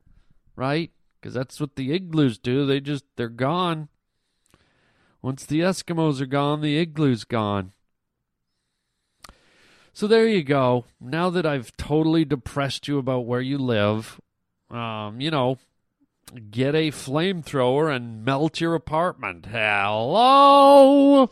Right? 0.56 0.90
Because 1.20 1.34
that's 1.34 1.60
what 1.60 1.76
the 1.76 1.92
igloos 1.92 2.38
do. 2.38 2.64
They 2.64 2.80
just, 2.80 3.04
they're 3.16 3.28
gone. 3.28 3.88
Once 5.20 5.44
the 5.44 5.60
Eskimos 5.60 6.18
are 6.22 6.26
gone, 6.26 6.62
the 6.62 6.78
igloo's 6.78 7.24
gone. 7.24 7.72
So 9.92 10.06
there 10.06 10.26
you 10.26 10.42
go. 10.42 10.86
Now 10.98 11.28
that 11.28 11.44
I've 11.44 11.76
totally 11.76 12.24
depressed 12.24 12.88
you 12.88 12.96
about 12.96 13.26
where 13.26 13.40
you 13.42 13.58
live, 13.58 14.18
um, 14.70 15.20
you 15.20 15.30
know, 15.30 15.58
get 16.50 16.74
a 16.74 16.90
flamethrower 16.90 17.94
and 17.94 18.24
melt 18.24 18.60
your 18.60 18.74
apartment. 18.74 19.46
Hello? 19.46 21.28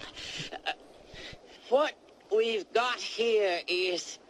What 1.74 1.94
we've 2.30 2.72
got 2.72 3.00
here 3.00 3.58
is 3.66 4.20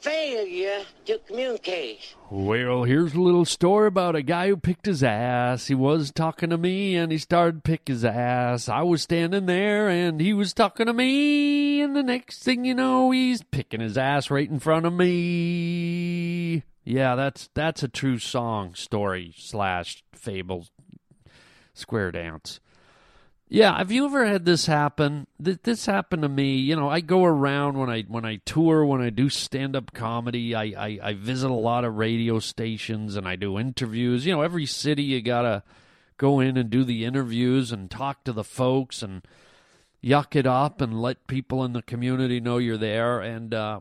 failure 0.00 0.80
to 1.04 1.18
communicate. 1.18 2.16
Well, 2.28 2.82
here's 2.82 3.14
a 3.14 3.20
little 3.20 3.44
story 3.44 3.86
about 3.86 4.16
a 4.16 4.22
guy 4.22 4.48
who 4.48 4.56
picked 4.56 4.86
his 4.86 5.04
ass. 5.04 5.68
He 5.68 5.76
was 5.76 6.10
talking 6.10 6.50
to 6.50 6.58
me 6.58 6.96
and 6.96 7.12
he 7.12 7.18
started 7.18 7.62
pick 7.62 7.86
his 7.86 8.04
ass. 8.04 8.68
I 8.68 8.82
was 8.82 9.02
standing 9.02 9.46
there 9.46 9.88
and 9.88 10.20
he 10.20 10.34
was 10.34 10.52
talking 10.52 10.86
to 10.86 10.92
me, 10.92 11.82
and 11.82 11.94
the 11.94 12.02
next 12.02 12.42
thing 12.42 12.64
you 12.64 12.74
know, 12.74 13.12
he's 13.12 13.44
picking 13.44 13.78
his 13.78 13.96
ass 13.96 14.28
right 14.28 14.50
in 14.50 14.58
front 14.58 14.86
of 14.86 14.92
me. 14.92 16.64
Yeah, 16.82 17.14
that's 17.14 17.48
that's 17.54 17.84
a 17.84 17.88
true 17.88 18.18
song 18.18 18.74
story 18.74 19.34
slash 19.36 20.02
fable 20.12 20.66
square 21.74 22.10
dance. 22.10 22.58
Yeah, 23.52 23.76
have 23.78 23.90
you 23.90 24.04
ever 24.04 24.24
had 24.26 24.44
this 24.44 24.66
happen? 24.66 25.26
This 25.40 25.84
happened 25.84 26.22
to 26.22 26.28
me. 26.28 26.58
You 26.58 26.76
know, 26.76 26.88
I 26.88 27.00
go 27.00 27.24
around 27.24 27.76
when 27.76 27.90
I 27.90 28.02
when 28.02 28.24
I 28.24 28.36
tour, 28.44 28.84
when 28.86 29.00
I 29.00 29.10
do 29.10 29.28
stand 29.28 29.74
up 29.74 29.92
comedy. 29.92 30.54
I, 30.54 30.62
I 30.62 30.98
I 31.02 31.14
visit 31.14 31.50
a 31.50 31.54
lot 31.54 31.84
of 31.84 31.96
radio 31.96 32.38
stations 32.38 33.16
and 33.16 33.26
I 33.26 33.34
do 33.34 33.58
interviews. 33.58 34.24
You 34.24 34.36
know, 34.36 34.42
every 34.42 34.66
city 34.66 35.02
you 35.02 35.20
gotta 35.20 35.64
go 36.16 36.38
in 36.38 36.56
and 36.56 36.70
do 36.70 36.84
the 36.84 37.04
interviews 37.04 37.72
and 37.72 37.90
talk 37.90 38.22
to 38.22 38.32
the 38.32 38.44
folks 38.44 39.02
and 39.02 39.26
yuck 40.00 40.36
it 40.36 40.46
up 40.46 40.80
and 40.80 41.02
let 41.02 41.26
people 41.26 41.64
in 41.64 41.72
the 41.72 41.82
community 41.82 42.38
know 42.38 42.58
you're 42.58 42.76
there. 42.76 43.18
And 43.18 43.52
uh, 43.52 43.80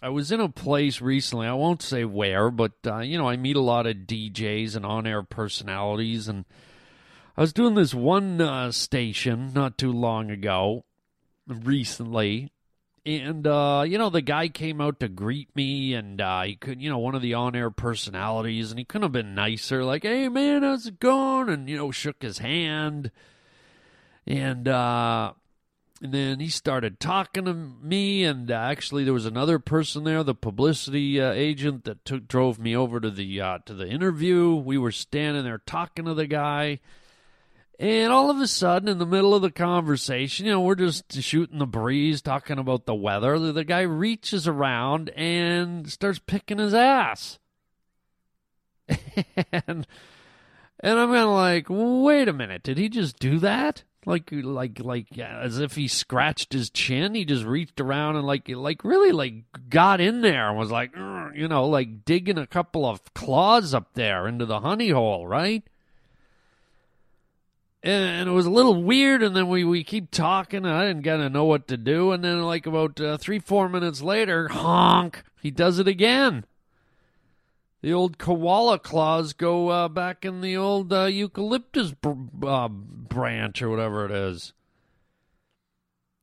I 0.00 0.10
was 0.10 0.30
in 0.30 0.38
a 0.38 0.48
place 0.48 1.00
recently. 1.00 1.48
I 1.48 1.54
won't 1.54 1.82
say 1.82 2.04
where, 2.04 2.48
but 2.48 2.74
uh, 2.86 2.98
you 2.98 3.18
know, 3.18 3.28
I 3.28 3.36
meet 3.36 3.56
a 3.56 3.60
lot 3.60 3.88
of 3.88 4.06
DJs 4.06 4.76
and 4.76 4.86
on-air 4.86 5.24
personalities 5.24 6.28
and. 6.28 6.44
I 7.40 7.42
was 7.42 7.54
doing 7.54 7.74
this 7.74 7.94
one 7.94 8.38
uh, 8.38 8.70
station 8.70 9.54
not 9.54 9.78
too 9.78 9.92
long 9.92 10.30
ago, 10.30 10.84
recently, 11.46 12.52
and 13.06 13.46
uh, 13.46 13.82
you 13.86 13.96
know 13.96 14.10
the 14.10 14.20
guy 14.20 14.48
came 14.48 14.78
out 14.78 15.00
to 15.00 15.08
greet 15.08 15.48
me, 15.56 15.94
and 15.94 16.20
uh, 16.20 16.42
he 16.42 16.56
could, 16.56 16.82
you 16.82 16.90
know, 16.90 16.98
one 16.98 17.14
of 17.14 17.22
the 17.22 17.32
on-air 17.32 17.70
personalities, 17.70 18.68
and 18.70 18.78
he 18.78 18.84
couldn't 18.84 19.04
have 19.04 19.12
been 19.12 19.34
nicer. 19.34 19.82
Like, 19.82 20.02
"Hey 20.02 20.28
man, 20.28 20.64
how's 20.64 20.86
it 20.86 21.00
going?" 21.00 21.48
And 21.48 21.66
you 21.66 21.78
know, 21.78 21.90
shook 21.90 22.20
his 22.20 22.36
hand, 22.36 23.10
and 24.26 24.68
uh, 24.68 25.32
and 26.02 26.12
then 26.12 26.40
he 26.40 26.50
started 26.50 27.00
talking 27.00 27.46
to 27.46 27.54
me, 27.54 28.22
and 28.22 28.50
uh, 28.50 28.54
actually 28.54 29.04
there 29.04 29.14
was 29.14 29.24
another 29.24 29.58
person 29.58 30.04
there, 30.04 30.22
the 30.22 30.34
publicity 30.34 31.18
uh, 31.18 31.32
agent 31.32 31.84
that 31.84 32.04
took 32.04 32.28
drove 32.28 32.58
me 32.58 32.76
over 32.76 33.00
to 33.00 33.10
the 33.10 33.40
uh, 33.40 33.58
to 33.64 33.72
the 33.72 33.88
interview. 33.88 34.54
We 34.56 34.76
were 34.76 34.92
standing 34.92 35.44
there 35.44 35.62
talking 35.64 36.04
to 36.04 36.12
the 36.12 36.26
guy. 36.26 36.80
And 37.80 38.12
all 38.12 38.28
of 38.30 38.38
a 38.38 38.46
sudden, 38.46 38.90
in 38.90 38.98
the 38.98 39.06
middle 39.06 39.34
of 39.34 39.40
the 39.40 39.50
conversation, 39.50 40.44
you 40.44 40.52
know, 40.52 40.60
we're 40.60 40.74
just 40.74 41.14
shooting 41.14 41.58
the 41.58 41.66
breeze, 41.66 42.20
talking 42.20 42.58
about 42.58 42.84
the 42.84 42.94
weather. 42.94 43.38
The, 43.38 43.64
guy 43.64 43.80
reaches 43.80 44.46
around 44.46 45.08
and 45.16 45.90
starts 45.90 46.18
picking 46.18 46.58
his 46.58 46.74
ass. 46.74 47.38
and 48.86 49.86
and 50.82 50.98
I'm 50.98 51.08
kind 51.08 51.20
of 51.20 51.30
like, 51.30 51.66
wait 51.70 52.28
a 52.28 52.34
minute, 52.34 52.62
did 52.62 52.76
he 52.76 52.90
just 52.90 53.18
do 53.18 53.38
that? 53.38 53.84
Like, 54.04 54.28
like, 54.30 54.78
like, 54.80 55.06
uh, 55.16 55.22
as 55.22 55.58
if 55.58 55.74
he 55.74 55.88
scratched 55.88 56.52
his 56.52 56.68
chin. 56.68 57.14
He 57.14 57.24
just 57.24 57.44
reached 57.44 57.80
around 57.80 58.16
and 58.16 58.26
like, 58.26 58.46
like, 58.50 58.84
really, 58.84 59.12
like, 59.12 59.44
got 59.70 60.02
in 60.02 60.20
there 60.20 60.50
and 60.50 60.58
was 60.58 60.70
like, 60.70 60.94
you 61.34 61.48
know, 61.48 61.66
like 61.66 62.04
digging 62.04 62.36
a 62.36 62.46
couple 62.46 62.84
of 62.84 63.14
claws 63.14 63.72
up 63.72 63.94
there 63.94 64.28
into 64.28 64.44
the 64.44 64.60
honey 64.60 64.90
hole, 64.90 65.26
right? 65.26 65.64
And 67.82 68.28
it 68.28 68.32
was 68.32 68.46
a 68.46 68.50
little 68.50 68.82
weird 68.82 69.22
and 69.22 69.34
then 69.34 69.48
we, 69.48 69.64
we 69.64 69.82
keep 69.82 70.10
talking 70.10 70.66
and 70.66 70.74
i 70.74 70.86
didn't 70.86 71.02
kind 71.02 71.22
of 71.22 71.32
know 71.32 71.44
what 71.44 71.66
to 71.68 71.76
do 71.76 72.12
and 72.12 72.22
then 72.22 72.42
like 72.42 72.66
about 72.66 73.00
uh, 73.00 73.16
three 73.16 73.38
four 73.38 73.68
minutes 73.68 74.02
later 74.02 74.48
honk 74.48 75.22
he 75.40 75.50
does 75.50 75.78
it 75.78 75.88
again. 75.88 76.44
The 77.82 77.92
old 77.92 78.18
koala 78.18 78.78
claws 78.78 79.32
go 79.32 79.68
uh, 79.68 79.88
back 79.88 80.24
in 80.24 80.42
the 80.42 80.56
old 80.56 80.92
uh, 80.92 81.04
eucalyptus 81.04 81.92
br- 81.92 82.46
uh, 82.46 82.68
branch 82.68 83.62
or 83.62 83.70
whatever 83.70 84.04
it 84.04 84.12
is. 84.12 84.52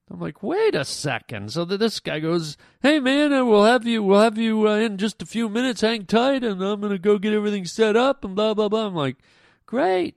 I'm 0.09 0.19
like 0.19 0.43
wait 0.43 0.75
a 0.75 0.85
second. 0.85 1.51
So 1.51 1.65
that 1.65 1.79
this 1.79 1.99
guy 1.99 2.19
goes 2.19 2.57
hey 2.83 2.99
man 2.99 3.33
uh, 3.33 3.43
we'll 3.43 3.65
have 3.65 3.87
you 3.87 4.03
we'll 4.03 4.21
have 4.21 4.37
you 4.37 4.67
uh, 4.67 4.75
in 4.75 4.97
just 4.97 5.21
a 5.23 5.25
few 5.25 5.49
minutes. 5.49 5.81
Hang 5.81 6.05
tight 6.05 6.43
and 6.43 6.61
i'm 6.61 6.79
gonna 6.79 6.99
go 6.99 7.17
get 7.17 7.33
everything 7.33 7.65
set 7.65 7.95
up 7.95 8.23
and 8.23 8.35
blah 8.35 8.53
blah 8.53 8.69
blah. 8.69 8.85
I'm 8.85 8.95
like 8.95 9.17
great 9.65 10.15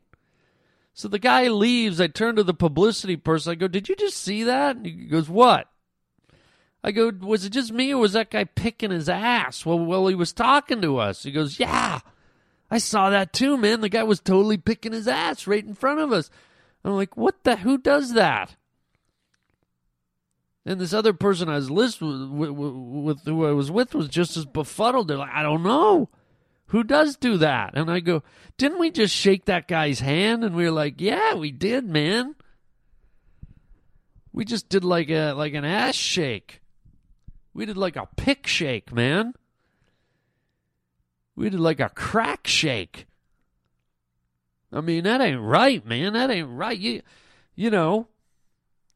so 0.92 1.09
the 1.09 1.18
guy 1.18 1.48
leaves. 1.48 2.00
I 2.00 2.09
turn 2.09 2.37
to 2.37 2.42
the 2.42 2.55
publicity 2.55 3.16
person. 3.16 3.53
I 3.53 3.55
go, 3.55 3.68
Did 3.68 3.88
you 3.88 3.96
just 3.96 4.18
see 4.18 4.44
that? 4.44 4.76
And 4.76 4.87
he 4.87 4.92
goes, 4.92 5.29
What? 5.29 5.68
I 6.83 6.92
go, 6.92 7.12
Was 7.20 7.44
it 7.44 7.50
just 7.50 7.72
me 7.72 7.92
or 7.92 7.98
was 7.98 8.12
that 8.12 8.31
guy 8.31 8.44
picking 8.44 8.90
his 8.90 9.09
ass? 9.09 9.64
Well, 9.64 9.79
well, 9.79 10.07
he 10.07 10.14
was 10.14 10.33
talking 10.33 10.83
to 10.83 10.98
us. 10.98 11.22
He 11.22 11.33
goes, 11.33 11.59
Yeah. 11.59 12.00
I 12.70 12.79
saw 12.79 13.11
that 13.11 13.33
too, 13.33 13.57
man. 13.57 13.81
The 13.81 13.88
guy 13.88 14.05
was 14.05 14.20
totally 14.20 14.57
picking 14.57 14.92
his 14.92 15.09
ass 15.09 15.46
right 15.46 15.64
in 15.64 15.74
front 15.74 16.00
of 16.00 16.12
us. 16.12 16.31
I'm 16.85 16.92
like, 16.92 17.16
what 17.16 17.42
the? 17.44 17.57
Who 17.57 17.79
does 17.79 18.14
that? 18.14 18.57
And 20.64 20.81
this 20.81 20.92
other 20.92 21.12
person 21.12 21.48
I 21.48 21.57
was 21.57 21.70
list 21.70 22.00
with, 22.00 22.29
with, 22.29 22.50
with 22.50 23.24
who 23.24 23.46
I 23.46 23.53
was 23.53 23.70
with 23.70 23.94
was 23.94 24.09
just 24.09 24.37
as 24.37 24.46
befuddled. 24.46 25.09
They're 25.09 25.16
like, 25.16 25.33
I 25.33 25.42
don't 25.42 25.62
know. 25.62 26.11
Who 26.70 26.85
does 26.85 27.16
do 27.16 27.37
that? 27.38 27.72
And 27.74 27.90
I 27.90 27.98
go, 27.98 28.22
didn't 28.56 28.78
we 28.78 28.92
just 28.92 29.14
shake 29.14 29.46
that 29.46 29.66
guy's 29.66 30.00
hand? 30.00 30.44
And 30.44 30.54
we 30.54 30.64
were 30.64 30.70
like, 30.70 31.00
yeah, 31.00 31.35
we 31.35 31.50
did, 31.50 31.85
man. 31.85 32.37
We 34.33 34.44
just 34.44 34.68
did 34.68 34.85
like 34.85 35.11
a 35.11 35.33
like 35.33 35.54
an 35.54 35.64
ass 35.64 35.96
shake. 35.96 36.61
We 37.52 37.66
did 37.66 37.76
like 37.76 37.96
a 37.96 38.09
pick 38.16 38.46
shake, 38.46 38.92
man. 38.92 39.35
We 41.35 41.50
did 41.50 41.59
like 41.59 41.80
a 41.80 41.88
crack 41.88 42.46
shake. 42.46 43.06
I 44.72 44.80
mean, 44.80 45.02
that 45.04 45.20
ain't 45.20 45.40
right, 45.40 45.85
man. 45.85 46.12
That 46.12 46.30
ain't 46.30 46.50
right. 46.50 46.78
You, 46.78 47.02
you 47.56 47.70
know, 47.70 48.06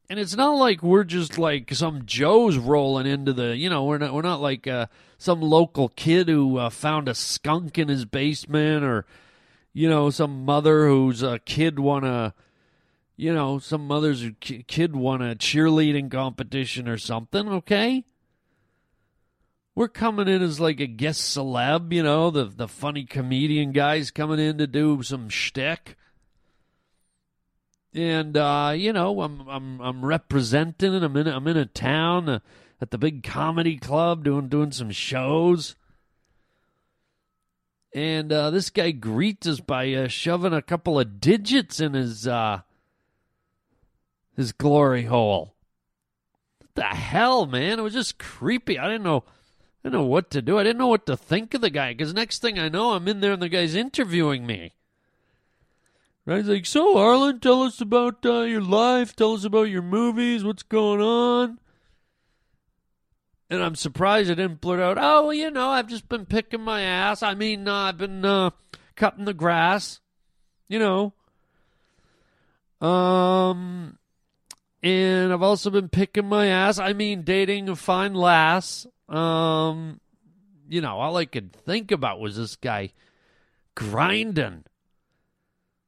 and 0.08 0.20
it's 0.20 0.36
not 0.36 0.52
like 0.56 0.82
we're 0.82 1.02
just 1.02 1.38
like 1.38 1.74
some 1.74 2.06
Joe's 2.06 2.56
rolling 2.56 3.06
into 3.06 3.32
the, 3.32 3.56
you 3.56 3.68
know, 3.68 3.84
we're 3.84 3.98
not 3.98 4.14
we're 4.14 4.22
not 4.22 4.40
like 4.40 4.68
uh, 4.68 4.86
some 5.24 5.40
local 5.40 5.88
kid 5.88 6.28
who 6.28 6.58
uh, 6.58 6.68
found 6.68 7.08
a 7.08 7.14
skunk 7.14 7.78
in 7.78 7.88
his 7.88 8.04
basement, 8.04 8.84
or 8.84 9.06
you 9.72 9.88
know, 9.88 10.10
some 10.10 10.44
mother 10.44 10.86
whose 10.86 11.22
uh, 11.22 11.38
kid 11.46 11.78
won 11.78 12.04
a, 12.04 12.34
you 13.16 13.32
know, 13.32 13.58
some 13.58 13.86
mother's 13.86 14.22
kid 14.40 14.94
won 14.94 15.22
a 15.22 15.34
cheerleading 15.34 16.10
competition 16.10 16.86
or 16.86 16.98
something. 16.98 17.48
Okay, 17.48 18.04
we're 19.74 19.88
coming 19.88 20.28
in 20.28 20.42
as 20.42 20.60
like 20.60 20.78
a 20.78 20.86
guest 20.86 21.34
celeb, 21.34 21.90
you 21.90 22.02
know, 22.02 22.30
the 22.30 22.44
the 22.44 22.68
funny 22.68 23.04
comedian 23.04 23.72
guys 23.72 24.10
coming 24.10 24.38
in 24.38 24.58
to 24.58 24.66
do 24.66 25.02
some 25.02 25.30
shtick. 25.30 25.96
And 27.94 28.36
uh, 28.36 28.74
you 28.76 28.92
know, 28.92 29.22
I'm 29.22 29.48
I'm 29.48 29.80
I'm 29.80 30.04
representing 30.04 30.94
and 30.94 31.02
I'm 31.02 31.16
in 31.16 31.28
a, 31.28 31.34
I'm 31.34 31.46
in 31.46 31.56
a 31.56 31.64
town 31.64 32.28
uh, 32.28 32.38
at 32.80 32.90
the 32.90 32.98
big 32.98 33.22
comedy 33.22 33.76
club 33.76 34.24
doing 34.24 34.48
doing 34.48 34.72
some 34.72 34.90
shows. 34.90 35.76
And 37.94 38.32
uh, 38.32 38.50
this 38.50 38.70
guy 38.70 38.90
greets 38.90 39.46
us 39.46 39.60
by 39.60 39.92
uh, 39.92 40.08
shoving 40.08 40.52
a 40.52 40.62
couple 40.62 40.98
of 40.98 41.20
digits 41.20 41.78
in 41.78 41.94
his 41.94 42.26
uh, 42.26 42.62
his 44.36 44.52
glory 44.52 45.04
hole. 45.04 45.54
What 46.58 46.74
the 46.74 46.82
hell, 46.82 47.46
man? 47.46 47.78
It 47.78 47.82
was 47.82 47.92
just 47.92 48.18
creepy. 48.18 48.78
I 48.78 48.88
didn't 48.88 49.04
know 49.04 49.24
I 49.84 49.88
didn't 49.88 50.00
know 50.00 50.06
what 50.06 50.30
to 50.30 50.40
do. 50.40 50.58
I 50.58 50.62
didn't 50.62 50.78
know 50.78 50.86
what 50.86 51.04
to 51.06 51.16
think 51.16 51.52
of 51.52 51.60
the 51.60 51.68
guy 51.68 51.92
because 51.92 52.14
next 52.14 52.40
thing 52.40 52.58
I 52.58 52.70
know, 52.70 52.92
I'm 52.92 53.06
in 53.06 53.20
there 53.20 53.32
and 53.32 53.42
the 53.42 53.50
guy's 53.50 53.74
interviewing 53.74 54.46
me. 54.46 54.72
Right? 56.24 56.38
He's 56.38 56.48
like, 56.48 56.66
so 56.66 56.94
Harland, 56.94 57.42
tell 57.42 57.62
us 57.62 57.82
about 57.82 58.24
uh, 58.24 58.42
your 58.42 58.62
life. 58.62 59.14
Tell 59.14 59.34
us 59.34 59.44
about 59.44 59.64
your 59.64 59.82
movies. 59.82 60.42
What's 60.42 60.62
going 60.62 61.02
on? 61.02 61.58
And 63.50 63.62
I'm 63.62 63.74
surprised 63.74 64.30
I 64.30 64.34
didn't 64.34 64.60
blurt 64.60 64.80
out, 64.80 64.96
oh, 64.98 65.30
you 65.30 65.50
know, 65.50 65.68
I've 65.68 65.88
just 65.88 66.08
been 66.08 66.26
picking 66.26 66.62
my 66.62 66.80
ass. 66.80 67.22
I 67.22 67.34
mean, 67.34 67.68
uh, 67.68 67.74
I've 67.74 67.98
been 67.98 68.24
uh, 68.24 68.50
cutting 68.96 69.26
the 69.26 69.34
grass. 69.34 70.00
You 70.68 70.78
know. 70.78 71.12
Um, 72.86 73.98
and 74.82 75.32
I've 75.32 75.42
also 75.42 75.70
been 75.70 75.88
picking 75.88 76.26
my 76.26 76.46
ass. 76.46 76.78
I 76.78 76.92
mean, 76.92 77.22
dating 77.22 77.68
a 77.68 77.76
fine 77.76 78.14
lass. 78.14 78.86
Um, 79.08 80.00
you 80.68 80.80
know, 80.80 80.98
all 80.98 81.16
I 81.16 81.24
could 81.24 81.52
think 81.52 81.90
about 81.90 82.20
was 82.20 82.36
this 82.36 82.56
guy 82.56 82.92
grinding. 83.74 84.64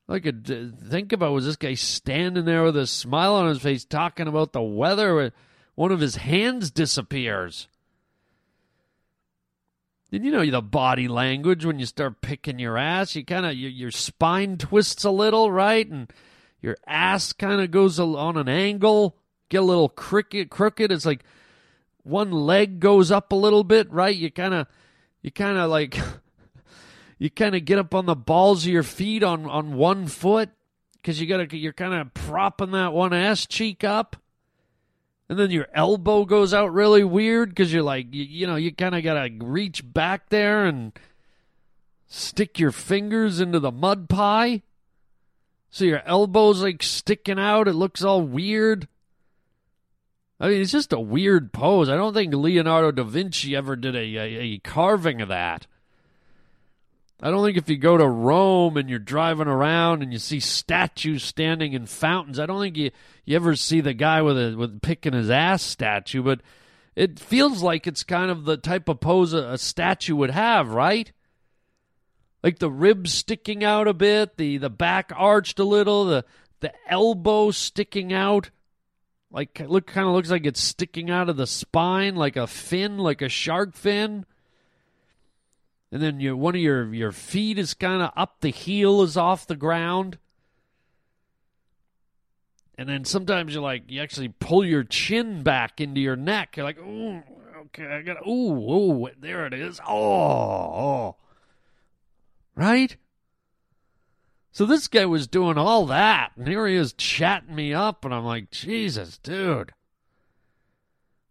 All 0.09 0.16
I 0.16 0.21
could 0.21 0.51
uh, 0.51 0.88
think 0.88 1.12
about 1.12 1.33
was 1.33 1.45
this 1.45 1.57
guy 1.57 1.75
standing 1.75 2.45
there 2.45 2.62
with 2.62 2.77
a 2.77 2.87
smile 2.87 3.35
on 3.35 3.49
his 3.49 3.61
face 3.61 3.85
talking 3.85 4.29
about 4.29 4.53
the 4.53 4.62
weather. 4.62 5.33
One 5.77 5.93
of 5.93 6.01
his 6.01 6.17
hands 6.17 6.71
disappears. 6.73 7.69
And 10.11 10.25
you 10.25 10.31
know 10.31 10.45
the 10.49 10.62
body 10.62 11.09
language 11.09 11.65
when 11.65 11.79
you 11.79 11.87
start 11.87 12.21
picking 12.21 12.59
your 12.59 12.79
ass, 12.79 13.15
you 13.15 13.25
kind 13.25 13.45
of 13.45 13.55
your, 13.55 13.71
your 13.71 13.91
spine 13.91 14.57
twists 14.57 15.05
a 15.05 15.11
little, 15.11 15.53
right? 15.53 15.87
And 15.87 16.11
your 16.62 16.77
ass 16.87 17.33
kind 17.33 17.61
of 17.61 17.71
goes 17.71 18.01
on 18.01 18.37
an 18.37 18.49
angle, 18.49 19.17
get 19.49 19.59
a 19.59 19.65
little 19.65 19.89
crooked. 19.89 20.49
Crooked. 20.49 20.91
It's 20.91 21.05
like 21.05 21.23
one 22.03 22.31
leg 22.31 22.81
goes 22.81 23.11
up 23.11 23.33
a 23.33 23.37
little 23.37 23.65
bit, 23.65 23.91
right? 23.93 24.17
You 24.17 24.31
kind 24.31 24.55
of, 24.55 24.67
you 25.23 25.31
kind 25.31 25.59
of 25.59 25.69
like, 25.69 25.99
you 27.19 27.29
kind 27.29 27.55
of 27.55 27.65
get 27.65 27.79
up 27.79 27.95
on 27.95 28.07
the 28.07 28.17
balls 28.17 28.65
of 28.65 28.73
your 28.73 28.83
feet 28.85 29.23
on 29.23 29.45
on 29.45 29.75
one 29.75 30.07
foot 30.07 30.51
because 30.95 31.21
you 31.21 31.27
got 31.27 31.51
to, 31.51 31.57
you're 31.57 31.73
kind 31.73 31.95
of 31.95 32.15
propping 32.15 32.71
that 32.71 32.93
one 32.93 33.12
ass 33.12 33.45
cheek 33.45 33.85
up, 33.85 34.17
and 35.29 35.39
then 35.39 35.51
your 35.51 35.67
elbow 35.75 36.25
goes 36.25 36.55
out 36.55 36.73
really 36.73 37.03
weird 37.03 37.51
because 37.51 37.73
you're 37.73 37.83
like, 37.83 38.12
you, 38.12 38.25
you 38.25 38.47
know, 38.47 38.57
you 38.57 38.73
kind 38.73 38.95
of 38.95 39.03
got 39.03 39.15
to 39.15 39.31
reach 39.45 39.83
back 39.93 40.29
there 40.29 40.65
and 40.65 40.93
stick 42.07 42.59
your 42.59 42.71
fingers 42.71 43.41
into 43.41 43.59
the 43.59 43.73
mud 43.73 44.09
pie. 44.09 44.62
So 45.71 45.85
your 45.85 46.03
elbow's 46.07 46.62
like 46.62 46.83
sticking 46.83 47.39
out. 47.39 47.69
It 47.69 47.75
looks 47.75 48.05
all 48.05 48.23
weird. 48.23 48.89
I 50.39 50.49
mean, 50.49 50.61
it's 50.61 50.73
just 50.73 50.93
a 50.93 51.01
weird 51.01 51.53
pose. 51.53 51.89
I 51.89 51.97
don't 51.97 52.15
think 52.15 52.33
Leonardo 52.35 52.93
da 52.93 53.03
Vinci 53.03 53.57
ever 53.57 53.75
did 53.75 53.97
a, 53.97 54.17
a, 54.17 54.41
a, 54.41 54.59
carving 54.59 55.21
of 55.23 55.29
that. 55.29 55.67
I 57.20 57.31
don't 57.31 57.44
think 57.44 57.57
if 57.57 57.70
you 57.70 57.79
go 57.79 57.96
to 57.96 58.07
Rome 58.07 58.76
and 58.76 58.90
you're 58.90 58.98
driving 58.98 59.48
around 59.48 60.02
and 60.02 60.12
you 60.12 60.18
see 60.18 60.38
statues 60.38 61.24
standing 61.24 61.72
in 61.72 61.87
fountains, 61.87 62.38
I 62.38 62.44
don't 62.44 62.61
think 62.61 62.76
you, 62.76 62.90
you 63.24 63.37
ever 63.37 63.57
see 63.57 63.81
the 63.81 63.94
guy 63.94 64.20
with 64.20 64.37
a 64.37 64.55
with 64.55 64.83
picking 64.83 65.14
his 65.14 65.31
ass 65.31 65.62
statue, 65.62 66.22
but 66.22 66.40
it 66.94 67.18
feels 67.18 67.62
like 67.62 67.87
it's 67.87 68.02
kind 68.02 68.31
of 68.31 68.44
the 68.44 68.59
type 68.59 68.88
of 68.88 69.00
pose 69.00 69.33
a, 69.33 69.52
a 69.52 69.59
statue 69.59 70.14
would 70.16 70.31
have, 70.31 70.68
right? 70.68 71.11
Like 72.42 72.59
the 72.59 72.70
ribs 72.70 73.14
sticking 73.14 73.64
out 73.64 73.88
a 73.88 73.94
bit, 73.94 74.37
the 74.37 74.59
the 74.59 74.70
back 74.70 75.11
arched 75.16 75.59
a 75.59 75.64
little, 75.64 76.05
the 76.05 76.24
the 76.61 76.72
elbow 76.88 77.50
sticking 77.50 78.12
out 78.12 78.50
like 79.31 79.61
look 79.66 79.87
kind 79.87 80.07
of 80.07 80.14
looks 80.14 80.31
like 80.31 80.46
it's 80.46 80.61
sticking 80.61 81.11
out 81.11 81.29
of 81.29 81.37
the 81.37 81.46
spine 81.46 82.16
like 82.16 82.37
a 82.37 82.46
fin 82.46 82.98
like 82.98 83.20
a 83.22 83.29
shark 83.29 83.74
fin 83.74 84.24
and 85.96 86.04
then 86.04 86.20
your 86.20 86.37
one 86.37 86.54
of 86.54 86.61
your 86.61 86.92
your 86.92 87.11
feet 87.11 87.59
is 87.59 87.72
kind 87.72 88.02
of 88.02 88.11
up 88.14 88.42
the 88.42 88.50
heel 88.50 89.00
is 89.00 89.16
off 89.16 89.46
the 89.46 89.56
ground 89.56 90.18
and 92.76 92.87
then 92.87 93.02
sometimes 93.02 93.54
you're 93.54 93.62
like 93.62 93.85
you 93.88 94.02
actually 94.02 94.28
pull 94.28 94.62
your 94.62 94.85
chin 94.85 95.42
back 95.42 95.80
into 95.80 95.98
your 95.98 96.14
neck 96.14 96.54
you're 96.54 96.66
like 96.66 96.78
ooh 96.80 97.22
okay 97.64 97.87
i 97.87 98.02
got 98.02 98.18
ooh 98.26 98.52
ooh 98.70 99.09
there 99.18 99.46
it 99.46 99.54
is 99.54 99.80
oh, 99.88 99.94
oh. 99.96 101.16
right 102.54 102.98
so 104.52 104.66
this 104.66 104.87
guy 104.87 105.04
was 105.04 105.26
doing 105.26 105.59
all 105.59 105.85
that, 105.85 106.32
and 106.35 106.48
here 106.48 106.66
he 106.66 106.76
is 106.76 106.94
chatting 106.94 107.54
me 107.54 107.74
up, 107.74 108.06
and 108.06 108.14
I'm 108.14 108.24
like, 108.24 108.50
Jesus, 108.50 109.18
dude. 109.18 109.74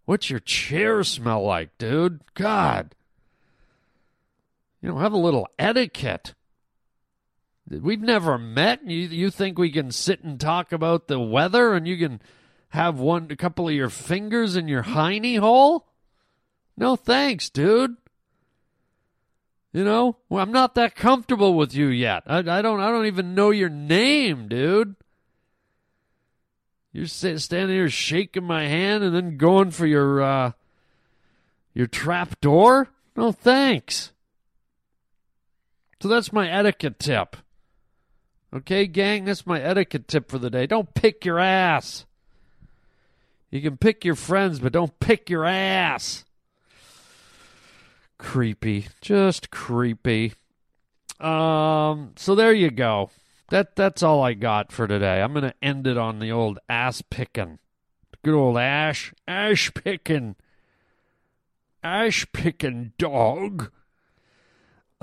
What's 0.06 0.30
your 0.30 0.42
chair 0.42 1.04
smell 1.04 1.44
like, 1.44 1.76
dude? 1.80 2.22
God. 2.36 2.94
You 4.86 4.92
know, 4.92 5.00
have 5.00 5.14
a 5.14 5.18
little 5.18 5.48
etiquette. 5.58 6.36
We've 7.68 8.00
never 8.00 8.38
met. 8.38 8.88
You 8.88 9.00
you 9.00 9.32
think 9.32 9.58
we 9.58 9.72
can 9.72 9.90
sit 9.90 10.24
and 10.24 10.40
talk 10.40 10.72
about 10.72 11.08
the 11.08 11.20
weather 11.20 11.74
and 11.74 11.88
you 11.88 11.98
can 11.98 12.22
have 12.70 13.00
one 13.00 13.26
a 13.32 13.36
couple 13.36 13.68
of 13.68 13.74
your 13.74 13.90
fingers 13.90 14.56
in 14.56 14.68
your 14.68 14.84
hiney 14.84 15.40
hole? 15.40 15.88
No 16.78 16.96
thanks, 16.96 17.50
dude. 17.50 17.98
You 19.74 19.84
know, 19.84 20.18
well, 20.30 20.44
I'm 20.44 20.52
not 20.52 20.76
that 20.76 20.94
comfortable 20.94 21.56
with 21.56 21.74
you 21.74 21.88
yet. 21.88 22.22
I, 22.28 22.38
I 22.38 22.62
don't. 22.62 22.80
I 22.80 22.92
don't 22.92 23.08
even 23.08 23.34
know 23.34 23.50
your 23.50 23.70
name, 23.70 24.48
dude. 24.48 24.96
You're 26.94 27.08
standing 27.08 27.76
here 27.76 27.90
shaking 27.90 28.44
my 28.44 28.68
hand 28.68 29.04
and 29.04 29.16
then 29.16 29.38
going 29.38 29.72
for 29.72 29.88
your 29.88 30.22
uh, 30.22 30.52
your 31.74 31.88
trap 31.88 32.40
door. 32.40 32.90
No 33.16 33.32
thanks. 33.32 34.12
So 36.06 36.10
that's 36.10 36.32
my 36.32 36.48
etiquette 36.48 37.00
tip. 37.00 37.36
Okay, 38.54 38.86
gang, 38.86 39.26
that's 39.26 39.48
my 39.48 39.60
etiquette 39.60 40.08
tip 40.08 40.30
for 40.30 40.38
the 40.38 40.52
day. 40.52 40.68
Don't 40.68 40.94
pick 40.94 41.26
your 41.26 41.40
ass. 41.40 42.06
You 43.50 43.60
can 43.60 43.78
pick 43.78 44.06
your 44.06 44.14
friends, 44.14 44.60
but 44.60 44.72
don't 44.72 45.00
pick 45.00 45.32
your 45.32 45.46
ass 45.46 46.24
creepy, 48.20 48.90
just 49.02 49.50
creepy. 49.50 50.34
Um, 51.20 52.12
so 52.18 52.36
there 52.36 52.54
you 52.54 52.70
go. 52.70 53.10
That 53.50 53.76
that's 53.76 54.04
all 54.04 54.22
I 54.22 54.36
got 54.36 54.72
for 54.72 54.88
today. 54.88 55.24
I'm 55.24 55.34
gonna 55.34 55.56
end 55.60 55.88
it 55.88 55.98
on 55.98 56.20
the 56.20 56.32
old 56.32 56.60
ass 56.70 57.02
picking, 57.02 57.58
good 58.24 58.36
old 58.36 58.60
ash 58.60 59.12
ash 59.28 59.74
picking, 59.74 60.36
ash 61.84 62.28
picking 62.32 62.92
dog. 63.00 63.72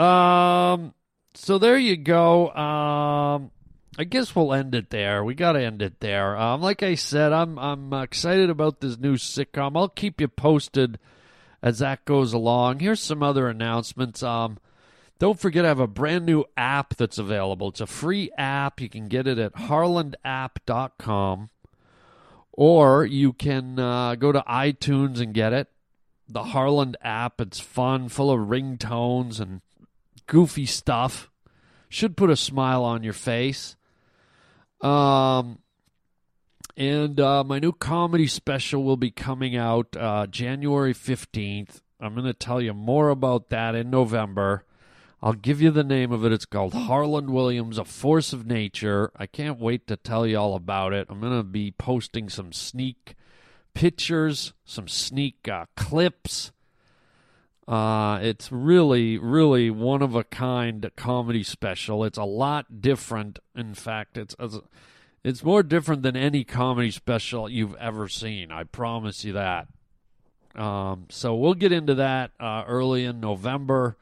Um, 0.03 0.95
so 1.35 1.59
there 1.59 1.79
you 1.79 1.97
go. 1.97 2.51
Um, 2.51 3.51
I 3.99 4.05
guess 4.05 4.35
we'll 4.35 4.53
end 4.53 4.75
it 4.75 4.91
there. 4.91 5.23
We 5.23 5.35
got 5.35 5.53
to 5.53 5.63
end 5.63 5.83
it 5.83 6.01
there. 6.01 6.37
Um, 6.37 6.61
like 6.61 6.83
I 6.83 6.95
said, 6.95 7.33
I'm 7.33 7.59
I'm 7.59 7.93
excited 7.93 8.51
about 8.51 8.81
this 8.81 8.99
new 8.99 9.17
sitcom. 9.17 9.77
I'll 9.77 9.89
keep 9.89 10.21
you 10.21 10.29
posted 10.29 10.99
as 11.63 11.79
that 11.79 12.05
goes 12.05 12.33
along. 12.33 12.81
Here's 12.81 13.01
some 13.01 13.23
other 13.23 13.49
announcements. 13.49 14.23
Um, 14.23 14.59
don't 15.19 15.39
forget, 15.39 15.65
I 15.65 15.69
have 15.69 15.79
a 15.79 15.87
brand 15.87 16.27
new 16.27 16.45
app 16.57 16.97
that's 16.97 17.19
available. 17.19 17.69
It's 17.69 17.81
a 17.81 17.87
free 17.87 18.31
app. 18.37 18.81
You 18.81 18.89
can 18.89 19.07
get 19.07 19.29
it 19.29 19.39
at 19.39 19.55
harlandapp.com, 19.55 21.51
or 22.53 23.05
you 23.05 23.33
can 23.33 23.79
uh, 23.79 24.17
go 24.17 24.33
to 24.33 24.43
iTunes 24.49 25.21
and 25.21 25.33
get 25.33 25.53
it. 25.53 25.69
The 26.29 26.43
Harland 26.45 26.97
app. 27.03 27.41
It's 27.41 27.61
fun, 27.61 28.09
full 28.09 28.31
of 28.31 28.49
ringtones 28.49 29.39
and 29.39 29.61
goofy 30.33 30.65
stuff. 30.65 31.31
Should 31.91 32.17
put 32.17 32.31
a 32.31 32.37
smile 32.37 32.85
on 32.85 33.03
your 33.03 33.13
face. 33.13 33.77
Um, 34.81 35.59
and 36.75 37.21
uh, 37.21 37.45
my 37.45 37.59
new 37.59 37.73
comedy 37.73 38.27
special 38.27 38.83
will 38.83 38.97
be 38.97 39.11
coming 39.11 39.57
out 39.57 39.95
uh, 39.95 40.27
January 40.27 40.95
15th. 40.95 41.83
I'm 42.01 42.15
going 42.15 42.25
to 42.25 42.33
tell 42.33 42.63
you 42.63 42.73
more 42.73 43.11
about 43.11 43.51
that 43.51 43.75
in 43.75 43.91
November. 43.91 44.65
I'll 45.23 45.35
give 45.35 45.61
you 45.61 45.71
the 45.71 45.85
name 45.85 46.13
of 46.13 46.25
it. 46.25 46.33
It's 46.33 46.47
called 46.47 46.73
Harland 46.73 47.29
Williams, 47.29 47.77
A 47.77 47.85
Force 47.85 48.33
of 48.33 48.47
Nature. 48.47 49.13
I 49.15 49.27
can't 49.27 49.61
wait 49.61 49.87
to 49.89 49.97
tell 49.97 50.27
you 50.27 50.39
all 50.39 50.55
about 50.55 50.95
it. 50.95 51.09
I'm 51.11 51.21
going 51.21 51.37
to 51.37 51.45
be 51.45 51.73
posting 51.73 52.31
some 52.31 52.55
sneak 52.55 53.17
pictures, 53.75 54.55
some 54.65 54.89
sneak 54.89 55.47
uh, 55.47 55.67
clips. 55.77 56.53
Uh, 57.73 58.19
it's 58.21 58.53
really, 58.53 59.17
really 59.17 59.71
one 59.71 60.03
of 60.03 60.15
a 60.15 60.25
kind 60.25 60.91
comedy 60.95 61.43
special. 61.43 62.05
It's 62.05 62.19
a 62.19 62.25
lot 62.25 62.83
different. 62.83 63.39
In 63.57 63.73
fact, 63.73 64.19
it's 64.19 64.37
it's 65.25 65.43
more 65.43 65.63
different 65.63 66.03
than 66.03 66.15
any 66.15 66.45
comedy 66.45 66.91
special 66.91 67.49
you've 67.49 67.75
ever 67.77 68.09
seen. 68.09 68.53
I 68.53 68.65
promise 68.65 69.25
you 69.25 69.33
that. 69.33 69.69
Um, 70.55 71.07
so 71.09 71.35
we'll 71.35 71.55
get 71.55 71.73
into 71.73 71.95
that 71.95 72.33
uh, 72.39 72.65
early 72.69 73.07
in 73.07 73.21
November, 73.21 73.97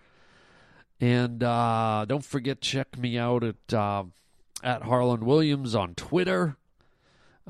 and 1.01 1.41
uh, 1.41 2.07
don't 2.09 2.25
forget 2.25 2.61
check 2.61 2.99
me 2.99 3.19
out 3.19 3.45
at 3.45 3.73
uh, 3.73 4.03
at 4.65 4.83
Harland 4.83 5.23
Williams 5.23 5.77
on 5.77 5.95
Twitter. 5.95 6.57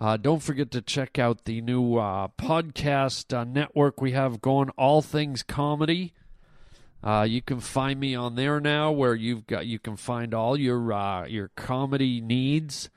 Uh, 0.01 0.17
don't 0.17 0.43
forget 0.43 0.71
to 0.71 0.81
check 0.81 1.19
out 1.19 1.45
the 1.45 1.61
new 1.61 1.99
uh, 1.99 2.29
podcast 2.39 3.37
uh, 3.37 3.45
network 3.45 4.01
we 4.01 4.13
have 4.13 4.41
going, 4.41 4.71
All 4.71 5.03
Things 5.03 5.43
Comedy. 5.43 6.15
Uh, 7.05 7.27
you 7.29 7.43
can 7.43 7.61
find 7.61 8.01
me 8.01 8.15
on 8.15 8.35
there 8.35 8.61
now, 8.61 8.91
where 8.93 9.15
you've 9.15 9.47
got 9.47 9.67
you 9.67 9.79
can 9.79 9.97
find 9.97 10.33
all 10.33 10.57
your 10.57 10.91
uh, 10.91 11.27
your 11.27 11.49
comedy 11.55 12.19
needs, 12.23 12.89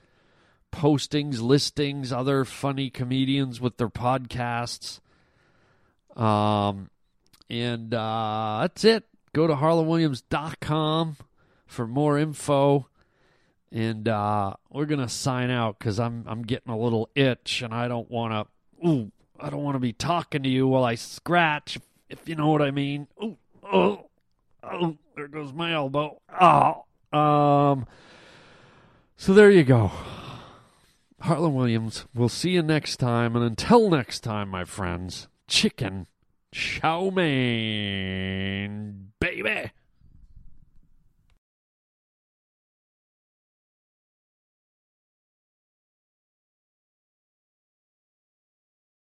postings, 0.72 1.42
listings, 1.42 2.13
other 2.13 2.46
funny 2.46 2.89
comedians 2.89 3.60
with 3.60 3.76
their 3.76 3.89
podcasts. 3.89 5.02
Um, 6.16 6.89
and 7.50 7.94
uh, 7.94 8.60
that's 8.62 8.86
it. 8.86 9.04
Go 9.34 9.46
to 9.46 9.56
harlandwilliams.com 9.56 11.18
for 11.68 11.86
more 11.86 12.18
info 12.18 12.88
and 13.74 14.08
uh, 14.08 14.54
we're 14.70 14.86
gonna 14.86 15.10
sign 15.10 15.50
out 15.50 15.80
because 15.80 16.00
I'm 16.00 16.24
I'm 16.28 16.44
getting 16.44 16.72
a 16.72 16.78
little 16.78 17.10
itch, 17.16 17.64
and 17.64 17.74
I 17.74 17.88
don't 17.88 18.10
want 18.10 18.34
to. 18.34 18.88
Ooh, 18.88 19.12
I 19.40 19.50
don't 19.50 19.64
want 19.64 19.76
to 19.76 19.80
be 19.80 19.94
talking 19.94 20.44
to 20.44 20.50
you 20.50 20.68
while 20.68 20.86
I 20.86 20.96
scratch, 20.96 21.80
if 22.08 22.30
you 22.30 22.36
know 22.36 22.50
what 22.50 22.62
I 22.62 22.72
mean. 22.72 23.08
Ooh, 23.22 23.38
oh, 23.64 24.06
oh, 24.64 24.98
there 25.16 25.28
goes 25.28 25.52
my 25.52 25.74
elbow. 25.74 26.22
Oh, 26.40 26.86
um. 27.18 27.88
So 29.18 29.34
there 29.34 29.50
you 29.50 29.64
go, 29.64 29.92
Harland 31.22 31.56
Williams. 31.56 32.06
We'll 32.14 32.30
see 32.30 32.52
you 32.52 32.62
next 32.62 32.98
time, 32.98 33.36
and 33.36 33.44
until 33.44 33.90
next 33.90 34.20
time, 34.20 34.50
my 34.50 34.66
friends, 34.66 35.28
chicken 35.48 36.08
chow 36.52 37.10
mein. 37.10 39.14